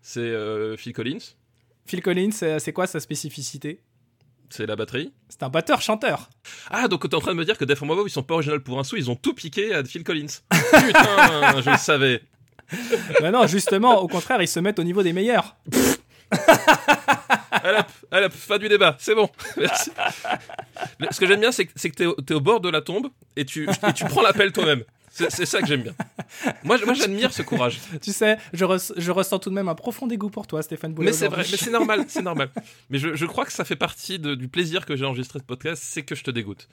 C'est 0.03 0.21
euh, 0.21 0.77
Phil 0.77 0.93
Collins. 0.93 1.19
Phil 1.87 2.01
Collins, 2.03 2.31
c'est 2.33 2.59
c'est 2.61 2.73
quoi 2.73 2.87
sa 2.87 3.01
spécificité? 3.01 3.81
C'est 4.51 4.67
la 4.67 4.77
batterie. 4.77 5.13
C'est 5.29 5.43
un 5.43 5.49
batteur-chanteur. 5.49 6.31
Ah, 6.71 6.87
donc 6.87 7.09
t'es 7.09 7.15
en 7.17 7.21
train 7.21 7.33
de 7.33 7.39
me 7.39 7.45
dire 7.45 7.59
que 7.59 7.65
Def 7.65 7.83
Above, 7.83 8.07
ils 8.07 8.11
sont 8.11 8.23
pas 8.23 8.35
originaux 8.35 8.61
pour 8.61 8.79
un 8.79 8.85
sou, 8.85 8.97
ils 8.97 9.11
ont 9.11 9.17
tout 9.17 9.35
piqué 9.35 9.75
à 9.75 9.83
Phil 9.83 10.05
Collins. 10.05 10.27
Putain, 10.51 11.61
je 11.61 11.71
le 11.71 11.77
savais. 11.77 12.23
bah 13.21 13.31
non, 13.31 13.47
justement, 13.47 13.99
au 14.01 14.09
contraire, 14.09 14.41
ils 14.43 14.49
se 14.49 14.61
mettent 14.61 14.79
au 14.79 14.85
niveau 14.85 15.03
des 15.03 15.13
meilleurs. 15.13 15.57
Allez 17.51 17.79
hop, 17.79 17.87
allez 18.11 18.27
hop, 18.27 18.33
fin 18.33 18.59
du 18.59 18.69
débat, 18.69 18.97
c'est 18.99 19.15
bon. 19.15 19.29
Merci. 19.57 19.91
Ce 21.11 21.19
que 21.21 21.27
j'aime 21.27 21.41
bien, 21.41 21.53
c'est 21.53 21.67
que 21.67 21.89
t'es 21.95 22.07
au, 22.07 22.15
t'es 22.15 22.35
au 22.35 22.41
bord 22.41 22.61
de 22.61 22.69
la 22.69 22.81
tombe 22.83 23.09
et 23.37 23.45
tu, 23.45 23.67
et 23.69 23.93
tu 23.95 24.05
prends 24.05 24.21
l'appel 24.23 24.53
toi-même. 24.53 24.83
C'est 25.11 25.47
ça 25.47 25.61
que 25.61 25.67
j'aime 25.69 25.83
bien. 25.83 25.95
Moi, 26.65 26.77
j'admire 26.95 27.33
ce 27.33 27.43
courage. 27.43 27.79
Tu 28.03 28.13
sais, 28.13 28.37
je, 28.53 28.65
res- 28.65 28.93
je 28.97 29.11
ressens 29.13 29.39
tout 29.39 29.49
de 29.49 29.55
même 29.55 29.69
un 29.69 29.77
profond 29.77 30.09
dégoût 30.09 30.29
pour 30.29 30.49
toi, 30.49 30.61
Stéphane 30.61 30.93
Boulet. 30.93 31.07
Mais 31.07 31.13
c'est 31.13 31.29
vrai, 31.29 31.45
mais 31.49 31.57
c'est 31.57 31.71
normal, 31.71 32.05
c'est 32.09 32.23
normal. 32.23 32.51
Mais 32.91 32.99
je, 32.99 33.15
je 33.15 33.25
crois 33.25 33.45
que 33.45 33.53
ça 33.53 33.65
fait 33.65 33.77
partie 33.77 34.19
de- 34.19 34.35
du 34.35 34.49
plaisir 34.49 34.85
que 34.85 34.97
j'ai 34.97 35.05
enregistré 35.05 35.39
ce 35.39 35.45
podcast, 35.45 35.81
c'est 35.87 36.03
que 36.03 36.17
je 36.17 36.25
te 36.25 36.33
dégoûte. 36.33 36.67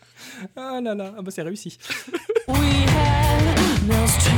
Ah 0.58 0.80
là 0.84 0.96
là, 0.96 1.14
ah 1.18 1.22
bah 1.22 1.30
c'est 1.30 1.44
réussi. 1.44 1.78
We 2.48 2.58
nails 3.88 4.31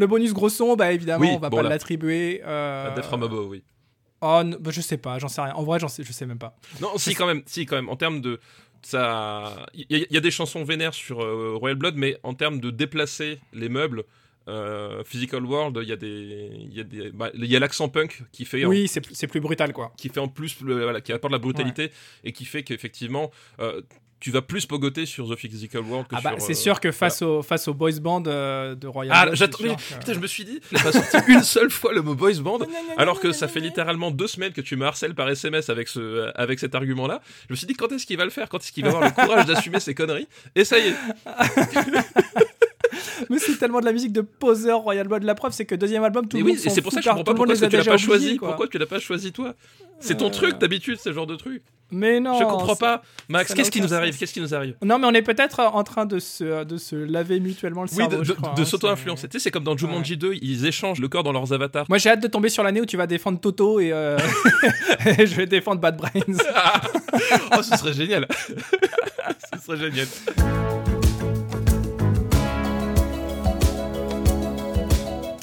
Le 0.00 0.06
bonus 0.06 0.32
gros 0.32 0.48
son, 0.48 0.76
bah 0.76 0.92
évidemment, 0.92 1.20
Oui, 1.24 1.30
on 1.34 1.38
va 1.40 1.50
bon, 1.50 1.56
pas 1.56 1.62
l'attribuer. 1.64 2.40
euh, 2.46 2.92
À 2.92 2.94
Def 2.94 3.06
From 3.06 3.22
Above, 3.24 3.48
oui. 3.48 3.64
Oh, 4.20 4.42
bah, 4.60 4.70
je 4.72 4.80
sais 4.80 4.98
pas, 4.98 5.18
j'en 5.18 5.28
sais 5.28 5.40
rien. 5.40 5.54
En 5.54 5.62
vrai, 5.62 5.78
j'en 5.78 5.88
sais, 5.88 6.02
je 6.02 6.12
sais 6.12 6.26
même 6.26 6.38
pas. 6.38 6.56
Non, 6.80 6.96
si 6.98 7.14
quand 7.14 7.26
même, 7.26 7.42
si 7.46 7.66
quand 7.66 7.76
même. 7.76 7.88
En 7.88 7.96
termes 7.96 8.20
de 8.20 8.40
ça, 8.82 9.66
il 9.74 9.86
y, 9.90 9.94
a- 10.02 10.06
il 10.08 10.14
y 10.14 10.16
a 10.16 10.20
des 10.20 10.30
chansons 10.30 10.64
vénères 10.64 10.94
sur 10.94 11.20
euh, 11.22 11.54
Royal 11.56 11.76
Blood, 11.78 11.94
mais 11.96 12.18
en 12.22 12.34
termes 12.34 12.60
de 12.60 12.70
déplacer 12.70 13.38
les 13.52 13.68
meubles, 13.68 14.04
euh, 14.48 15.04
Physical 15.04 15.44
World, 15.44 15.78
il 15.82 15.88
y 15.88 15.92
a 15.92 15.96
des, 15.96 16.50
il 16.72 17.12
bah, 17.14 17.30
y 17.34 17.54
a 17.56 17.58
l'accent 17.60 17.88
punk 17.88 18.22
qui 18.32 18.44
fait, 18.44 18.64
en, 18.64 18.68
Oui, 18.68 18.88
c'est 18.88 19.04
c'est 19.14 19.26
plus 19.26 19.40
brutal, 19.40 19.72
quoi. 19.72 19.92
qui 19.96 20.08
fait 20.08 20.20
en 20.20 20.28
plus, 20.28 20.60
le- 20.62 20.82
voilà, 20.84 21.00
qui 21.00 21.12
apporte 21.12 21.32
la 21.32 21.38
brutalité 21.38 21.90
et 22.24 22.32
qui 22.32 22.44
fait 22.44 22.62
qu'effectivement. 22.62 23.30
euh, 23.60 23.82
tu 24.20 24.30
vas 24.30 24.42
plus 24.42 24.66
pogoter 24.66 25.06
sur 25.06 25.28
The 25.28 25.36
Physical 25.36 25.82
World 25.82 26.08
que 26.08 26.16
Ah 26.16 26.20
bah, 26.22 26.30
sur. 26.36 26.42
c'est 26.42 26.52
euh, 26.52 26.56
sûr 26.56 26.80
que 26.80 26.90
face, 26.92 27.22
au, 27.22 27.42
face 27.42 27.68
au 27.68 27.74
boys 27.74 27.92
band 28.00 28.24
euh, 28.26 28.74
de 28.74 28.86
Royal 28.86 29.14
Ah, 29.16 29.26
mais, 29.30 29.36
que- 29.76 29.98
Putain, 29.98 30.12
je 30.14 30.18
me 30.18 30.26
suis 30.26 30.44
dit, 30.44 30.60
pas 30.82 30.92
sorti 30.92 31.16
une 31.28 31.42
seule 31.42 31.70
fois 31.70 31.92
le 31.92 32.02
mot 32.02 32.14
boys 32.14 32.34
band, 32.40 32.58
alors 32.96 33.20
que 33.20 33.32
ça 33.32 33.46
fait 33.48 33.60
littéralement 33.60 34.10
deux 34.10 34.26
semaines 34.26 34.52
que 34.52 34.60
tu 34.60 34.76
me 34.76 34.84
harcèles 34.86 35.14
par 35.14 35.28
SMS 35.28 35.70
avec 35.70 35.88
ce, 35.88 36.30
avec 36.34 36.58
cet 36.58 36.74
argument-là. 36.74 37.20
Je 37.48 37.52
me 37.52 37.56
suis 37.56 37.66
dit, 37.66 37.74
quand 37.74 37.90
est-ce 37.92 38.06
qu'il 38.06 38.16
va 38.16 38.24
le 38.24 38.30
faire? 38.30 38.48
Quand 38.48 38.58
est-ce 38.58 38.72
qu'il 38.72 38.82
va 38.84 38.90
avoir 38.90 39.04
le 39.04 39.10
courage 39.10 39.46
d'assumer 39.46 39.80
ses 39.80 39.94
conneries? 39.94 40.26
Et 40.54 40.64
ça 40.64 40.78
y 40.78 40.88
est. 40.88 40.94
Mais 43.30 43.38
c'est 43.38 43.56
tellement 43.58 43.80
de 43.80 43.84
la 43.86 43.92
musique 43.92 44.12
de 44.12 44.20
poseur 44.20 44.80
Royal 44.80 45.06
Blood. 45.08 45.22
La 45.24 45.34
preuve, 45.34 45.52
c'est 45.52 45.64
que 45.66 45.74
deuxième 45.74 46.04
album, 46.04 46.26
tout 46.28 46.36
le 46.36 46.42
oui, 46.42 46.50
monde 46.52 46.58
et 46.60 46.68
s'en 46.68 46.74
c'est 46.74 46.82
pour 46.82 46.92
ça 46.92 46.98
que 47.00 47.04
je 47.04 47.08
comprends 47.08 47.24
pas 47.24 47.34
pourquoi 47.34 47.54
tu 47.56 47.76
l'as 47.76 47.84
pas 47.84 47.96
choisi. 47.96 48.36
Pourquoi 48.36 48.68
tu 48.68 48.78
l'as 48.78 48.86
pas 48.86 48.98
choisi 48.98 49.32
toi 49.32 49.54
C'est 50.00 50.16
ton 50.16 50.26
Euh. 50.28 50.30
truc 50.30 50.58
d'habitude, 50.58 50.98
ce 50.98 51.12
genre 51.12 51.26
de 51.26 51.36
truc. 51.36 51.62
Mais 51.90 52.20
non. 52.20 52.38
je 52.38 52.44
comprends 52.44 52.76
pas. 52.76 53.02
Max, 53.30 53.54
qu'est-ce 53.54 53.70
qui 53.70 53.80
nous 53.80 53.94
arrive. 53.94 54.16
Qu'est-ce 54.18 54.34
qui 54.34 54.42
nous 54.42 54.54
arrive 54.54 54.74
Non, 54.84 54.98
mais 54.98 55.06
on 55.06 55.12
est 55.14 55.22
peut-être 55.22 55.60
en 55.60 55.82
train 55.84 56.04
de 56.04 56.18
se, 56.18 56.62
de 56.64 56.76
se 56.76 56.94
laver 56.96 57.40
mutuellement 57.40 57.82
le 57.84 57.88
Oui, 57.88 57.96
cerveau. 57.96 58.18
de, 58.18 58.24
je 58.24 58.32
de- 58.32 58.36
crois, 58.36 58.52
de 58.54 58.60
hein, 58.60 58.64
s'auto-influencer. 58.66 59.26
Tu 59.28 59.38
sais, 59.38 59.44
c'est 59.44 59.50
comme 59.50 59.64
dans 59.64 59.74
Jumanji 59.76 60.18
2, 60.18 60.34
ils 60.42 60.66
échangent 60.66 61.00
le 61.00 61.08
corps 61.08 61.22
dans 61.22 61.32
leurs 61.32 61.50
avatars. 61.54 61.86
Moi, 61.88 61.96
j'ai 61.96 62.10
hâte 62.10 62.20
de 62.22 62.28
tomber 62.28 62.50
sur 62.50 62.62
l'année 62.62 62.82
où 62.82 62.86
tu 62.86 62.98
vas 62.98 63.06
défendre 63.06 63.40
Toto 63.40 63.80
et, 63.80 63.90
euh, 63.92 64.18
et 65.18 65.26
je 65.26 65.34
vais 65.34 65.46
défendre 65.46 65.80
Bad 65.80 65.96
Brains. 65.96 66.10
oh, 67.56 67.62
ce 67.62 67.74
serait 67.78 67.94
génial. 67.94 68.28
ce 69.54 69.58
serait 69.64 69.78
génial. 69.78 70.06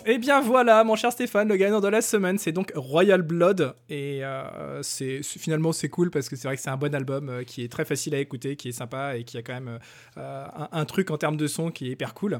Eh 0.07 0.19
bien 0.19 0.39
voilà, 0.39 0.83
mon 0.83 0.95
cher 0.95 1.11
Stéphane, 1.11 1.47
le 1.47 1.55
gagnant 1.55 1.79
de 1.81 1.87
la 1.87 1.99
semaine, 2.01 2.37
c'est 2.37 2.51
donc 2.51 2.71
Royal 2.75 3.23
Blood. 3.23 3.75
Et 3.89 4.23
euh, 4.23 4.83
c'est 4.83 5.23
finalement 5.23 5.71
c'est 5.71 5.89
cool 5.89 6.11
parce 6.11 6.29
que 6.29 6.35
c'est 6.35 6.47
vrai 6.47 6.55
que 6.55 6.61
c'est 6.61 6.69
un 6.69 6.77
bon 6.77 6.93
album 6.93 7.29
euh, 7.29 7.43
qui 7.43 7.63
est 7.63 7.71
très 7.71 7.85
facile 7.85 8.13
à 8.13 8.19
écouter, 8.19 8.55
qui 8.55 8.69
est 8.69 8.71
sympa 8.71 9.17
et 9.17 9.23
qui 9.23 9.35
a 9.37 9.41
quand 9.41 9.55
même 9.55 9.79
euh, 10.17 10.45
un, 10.55 10.69
un 10.71 10.85
truc 10.85 11.09
en 11.09 11.17
termes 11.17 11.37
de 11.37 11.47
son 11.47 11.71
qui 11.71 11.87
est 11.87 11.91
hyper 11.91 12.13
cool. 12.13 12.39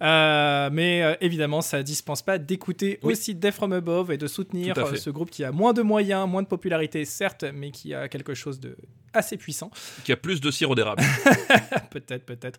Mais 0.00 1.18
évidemment, 1.20 1.60
ça 1.60 1.82
dispense 1.82 2.22
pas 2.22 2.38
d'écouter 2.38 2.98
Oui. 3.02 3.12
aussi 3.12 3.34
Death 3.34 3.54
From 3.54 3.74
Above 3.74 4.10
et 4.10 4.16
de 4.16 4.26
soutenir 4.26 4.74
ce 4.96 5.10
groupe 5.10 5.30
qui 5.30 5.44
a 5.44 5.52
moins 5.52 5.74
de 5.74 5.82
moyens, 5.82 6.26
moins 6.26 6.42
de 6.42 6.48
popularité, 6.48 7.04
certes, 7.04 7.44
mais 7.54 7.70
qui 7.70 7.92
a 7.94 8.08
quelque 8.08 8.32
chose 8.34 8.58
de 8.58 8.76
assez 9.12 9.36
puissant. 9.36 9.70
Qui 10.04 10.12
a 10.12 10.16
plus 10.16 10.40
de 10.40 10.50
sirop 10.50 10.74
d'érable. 10.74 11.02
peut-être, 11.90 12.24
peut-être. 12.24 12.58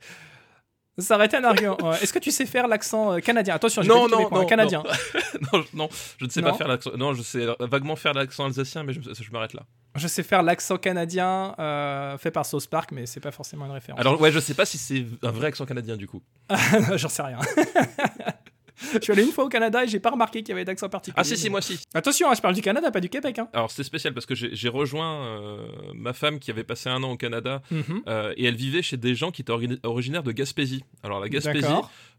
Ça 1.00 1.16
aurait 1.16 1.26
été 1.26 1.38
un 1.38 1.44
argument. 1.44 1.76
Ouais. 1.84 1.98
Est-ce 2.04 2.14
que 2.14 2.20
tu 2.20 2.30
sais 2.30 2.46
faire 2.46 2.68
l'accent 2.68 3.14
euh, 3.14 3.20
canadien? 3.20 3.56
Attention, 3.56 3.82
j'ai 3.82 3.88
Non, 3.90 4.04
pas 4.08 4.12
non, 4.12 4.18
québécois, 4.18 4.40
non, 4.42 4.46
canadien. 4.46 4.84
non, 5.54 5.62
je- 5.64 5.78
non, 5.78 5.90
je 6.20 6.26
ne 6.26 6.30
sais 6.30 6.42
Non? 6.42 6.52
pas 6.52 6.58
faire 6.58 6.68
l'accent. 6.68 6.92
Non, 6.96 7.14
je 7.16 7.24
sais 7.24 7.48
vaguement 7.62 7.96
faire 7.96 8.14
l'accent 8.14 8.46
alsacien, 8.46 8.84
mais 8.84 8.94
je, 8.94 9.00
je 9.02 9.32
m'arrête 9.32 9.54
là. 9.54 9.64
Je 9.96 10.08
sais 10.08 10.22
faire 10.24 10.44
l'accent 10.44 10.78
canadien 10.78 11.56
euh, 11.58 12.18
fait 12.20 12.30
par 12.32 12.46
South 12.46 12.68
Park, 12.68 12.92
mais 12.92 13.06
c'est 13.08 13.20
pas 13.20 13.32
forcément 13.32 13.66
une 13.66 13.72
référence. 13.72 14.00
Alors, 14.02 14.20
ouais, 14.22 14.32
je 14.32 14.40
sais 14.40 14.54
pas 14.54 14.66
si 14.66 14.78
c'est 14.78 15.06
un 15.24 15.32
vrai 15.32 15.48
accent 15.48 15.66
canadien 15.66 15.98
du 15.98 16.08
coup. 16.08 16.22
J'en 16.96 17.10
sais 17.10 17.24
rien. 17.24 17.40
je 18.94 19.00
suis 19.00 19.12
allé 19.14 19.24
une 19.24 19.32
fois 19.32 19.46
au 19.46 19.50
Canada 19.50 19.84
et 19.84 19.88
j'ai 19.88 20.00
pas 20.00 20.10
remarqué 20.12 20.40
qu'il 20.42 20.50
y 20.50 20.52
avait 20.54 20.66
d'accent 20.66 20.90
particulier. 20.90 21.16
Ah, 21.20 21.24
si, 21.24 21.38
si, 21.38 21.50
moi 21.50 21.62
si. 21.62 21.80
Attention, 21.94 22.30
hein, 22.30 22.34
je 22.36 22.42
parle 22.42 22.56
du 22.56 22.62
Canada, 22.62 22.90
pas 22.92 23.00
du 23.00 23.10
Québec. 23.10 23.40
Hein. 23.40 23.48
Alors, 23.54 23.70
c'est 23.72 23.84
spécial 23.84 24.14
parce 24.14 24.26
que 24.26 24.36
j'ai 24.36 24.70
rejoint 24.70 25.26
euh, 25.26 25.68
ma 25.94 26.14
femme 26.14 26.40
qui 26.40 26.52
avait 26.52 26.64
passé 26.64 26.90
un 26.90 27.02
an 27.04 27.12
au 27.12 27.18
Canada 27.18 27.62
Mhm. 27.72 28.02
euh, 28.08 28.34
et 28.38 28.46
elle 28.46 28.56
vivait 28.56 28.82
chez 28.82 28.98
des 28.98 29.16
gens 29.16 29.32
qui 29.32 29.42
étaient 29.44 29.52
origina- 29.54 29.80
originaires 29.84 30.24
de 30.24 30.32
Gaspésie. 30.32 30.84
Alors, 31.04 31.20
la 31.20 31.30
Gaspésie, 31.30 31.68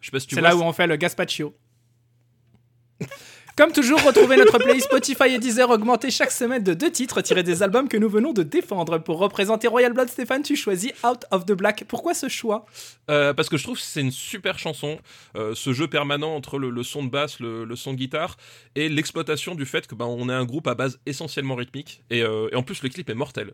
je 0.00 0.06
sais 0.06 0.10
pas 0.12 0.20
si 0.20 0.26
tu 0.26 0.34
C'est 0.36 0.40
là 0.40 0.56
où 0.56 0.62
on 0.62 0.72
fait 0.72 0.86
le 0.86 0.96
gazpacho. 0.96 1.54
Comme 3.56 3.70
toujours, 3.70 4.02
retrouvez 4.02 4.36
notre 4.36 4.58
playlist 4.58 4.86
Spotify 4.86 5.34
et 5.34 5.38
Deezer 5.38 5.70
augmentée 5.70 6.10
chaque 6.10 6.32
semaine 6.32 6.64
de 6.64 6.74
deux 6.74 6.90
titres 6.90 7.20
tirés 7.20 7.44
des 7.44 7.62
albums 7.62 7.88
que 7.88 7.96
nous 7.96 8.08
venons 8.08 8.32
de 8.32 8.42
défendre. 8.42 8.98
Pour 8.98 9.18
représenter 9.18 9.68
Royal 9.68 9.92
Blood, 9.92 10.08
Stéphane, 10.08 10.42
tu 10.42 10.56
choisis 10.56 10.90
Out 11.04 11.24
of 11.30 11.46
the 11.46 11.52
Black. 11.52 11.84
Pourquoi 11.86 12.14
ce 12.14 12.28
choix? 12.28 12.66
Euh, 13.10 13.32
parce 13.32 13.48
que 13.48 13.56
je 13.56 13.62
trouve 13.62 13.76
que 13.76 13.82
c'est 13.82 14.00
une 14.00 14.10
super 14.10 14.58
chanson, 14.58 14.98
euh, 15.36 15.54
ce 15.54 15.72
jeu 15.72 15.86
permanent 15.86 16.34
entre 16.34 16.58
le, 16.58 16.82
son 16.82 17.04
de 17.04 17.10
basse, 17.10 17.38
le, 17.38 17.76
son 17.76 17.92
de 17.92 17.98
guitare 17.98 18.36
et 18.74 18.88
l'exploitation 18.88 19.54
du 19.54 19.66
fait 19.66 19.86
que 19.86 19.94
ben, 19.94 20.06
on 20.06 20.28
est 20.28 20.34
un 20.34 20.44
groupe 20.44 20.66
à 20.66 20.74
base 20.74 20.98
essentiellement 21.06 21.54
rythmique 21.54 22.02
et, 22.10 22.22
euh, 22.22 22.48
et 22.50 22.56
en 22.56 22.64
plus 22.64 22.82
le 22.82 22.88
clip 22.88 23.08
est 23.08 23.14
mortel. 23.14 23.52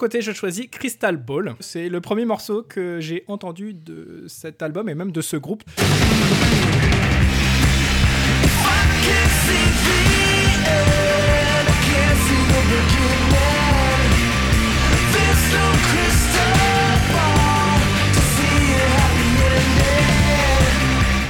Côté, 0.00 0.22
je 0.22 0.32
choisis 0.32 0.66
Crystal 0.70 1.18
Ball. 1.18 1.54
C'est 1.60 1.90
le 1.90 2.00
premier 2.00 2.24
morceau 2.24 2.62
que 2.62 3.00
j'ai 3.00 3.22
entendu 3.28 3.74
de 3.74 4.24
cet 4.28 4.62
album 4.62 4.88
et 4.88 4.94
même 4.94 5.12
de 5.12 5.20
ce 5.20 5.36
groupe. 5.36 5.62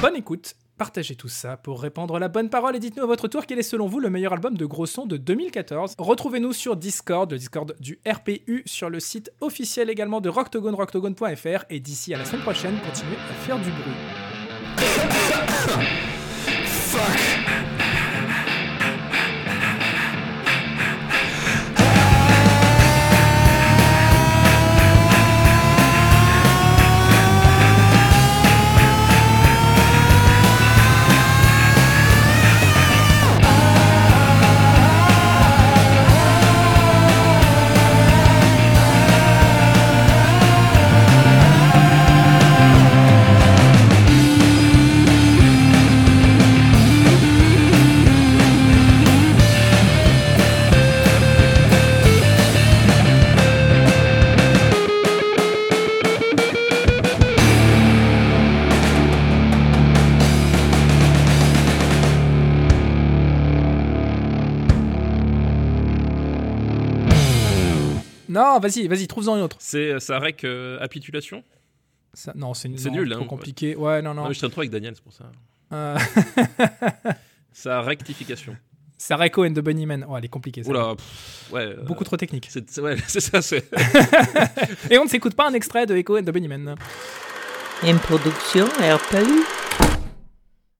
Bonne 0.01 0.15
écoute, 0.15 0.55
partagez 0.81 1.13
tout 1.13 1.27
ça 1.27 1.57
pour 1.57 1.79
répandre 1.79 2.17
la 2.17 2.27
bonne 2.27 2.49
parole 2.49 2.75
et 2.75 2.79
dites-nous 2.79 3.03
à 3.03 3.05
votre 3.05 3.27
tour 3.27 3.45
quel 3.45 3.59
est 3.59 3.61
selon 3.61 3.85
vous 3.85 3.99
le 3.99 4.09
meilleur 4.09 4.33
album 4.33 4.57
de 4.57 4.65
gros 4.65 4.87
son 4.87 5.05
de 5.05 5.15
2014. 5.15 5.93
Retrouvez-nous 5.99 6.53
sur 6.53 6.75
Discord, 6.75 7.31
le 7.31 7.37
Discord 7.37 7.75
du 7.79 7.99
RPU, 8.11 8.63
sur 8.65 8.89
le 8.89 8.99
site 8.99 9.31
officiel 9.41 9.91
également 9.91 10.21
de 10.21 10.29
Rocktogone, 10.29 10.73
rocktogone.fr 10.73 11.65
et 11.69 11.79
d'ici 11.79 12.15
à 12.15 12.17
la 12.17 12.25
semaine 12.25 12.41
prochaine, 12.41 12.79
continuez 12.83 13.17
à 13.29 13.33
faire 13.45 13.59
du 13.59 13.69
bruit. 13.69 14.20
Non, 68.53 68.59
vas-y, 68.59 68.87
vas-y, 68.87 69.07
trouve-en 69.07 69.37
une 69.37 69.43
autre. 69.43 69.57
C'est 69.59 69.99
ça 69.99 70.19
rec 70.19 70.43
euh, 70.43 70.77
Appitulation 70.81 71.43
Ça- 72.13 72.33
non, 72.35 72.53
c'est 72.53 72.69
C'est 72.77 72.89
non, 72.89 72.97
nul, 72.97 73.09
trop 73.11 73.23
hein. 73.23 73.27
compliqué. 73.27 73.75
Ouais, 73.75 74.01
non, 74.01 74.13
non. 74.13 74.23
Non, 74.23 74.27
mais 74.27 74.33
je 74.33 74.39
traîne 74.39 74.51
trop 74.51 74.61
avec 74.61 74.71
Daniel, 74.71 74.93
c'est 74.95 75.03
pour 75.03 75.13
ça. 75.13 75.25
Euh, 75.73 75.97
Ça 77.53 77.81
rectification. 77.81 78.55
Sareko 78.97 79.45
and 79.45 79.53
the 79.53 79.59
Bunnymen. 79.61 80.05
Oh, 80.07 80.15
elle 80.17 80.25
est 80.25 80.29
compliquée. 80.29 80.61
Oula, 80.65 80.95
pff, 80.95 81.49
ouais. 81.51 81.61
euh, 81.77 81.83
Beaucoup 81.83 82.03
trop 82.03 82.17
technique. 82.17 82.47
c'est 82.49 82.69
c'est- 82.69 82.81
ouais, 82.81 82.97
c'est 83.07 83.19
ça, 83.21 83.41
c'est. 83.41 83.65
Et 84.91 84.97
on 84.97 85.05
ne 85.05 85.09
s'écoute 85.09 85.33
pas 85.35 85.47
un 85.47 85.53
extrait 85.53 85.85
de 85.85 85.95
Echo 85.95 86.17
and 86.17 86.23
the 86.23 86.29
Bunnymen. 86.31 86.75
Une 87.83 87.97
production 87.99 88.65
RPU. 88.67 89.43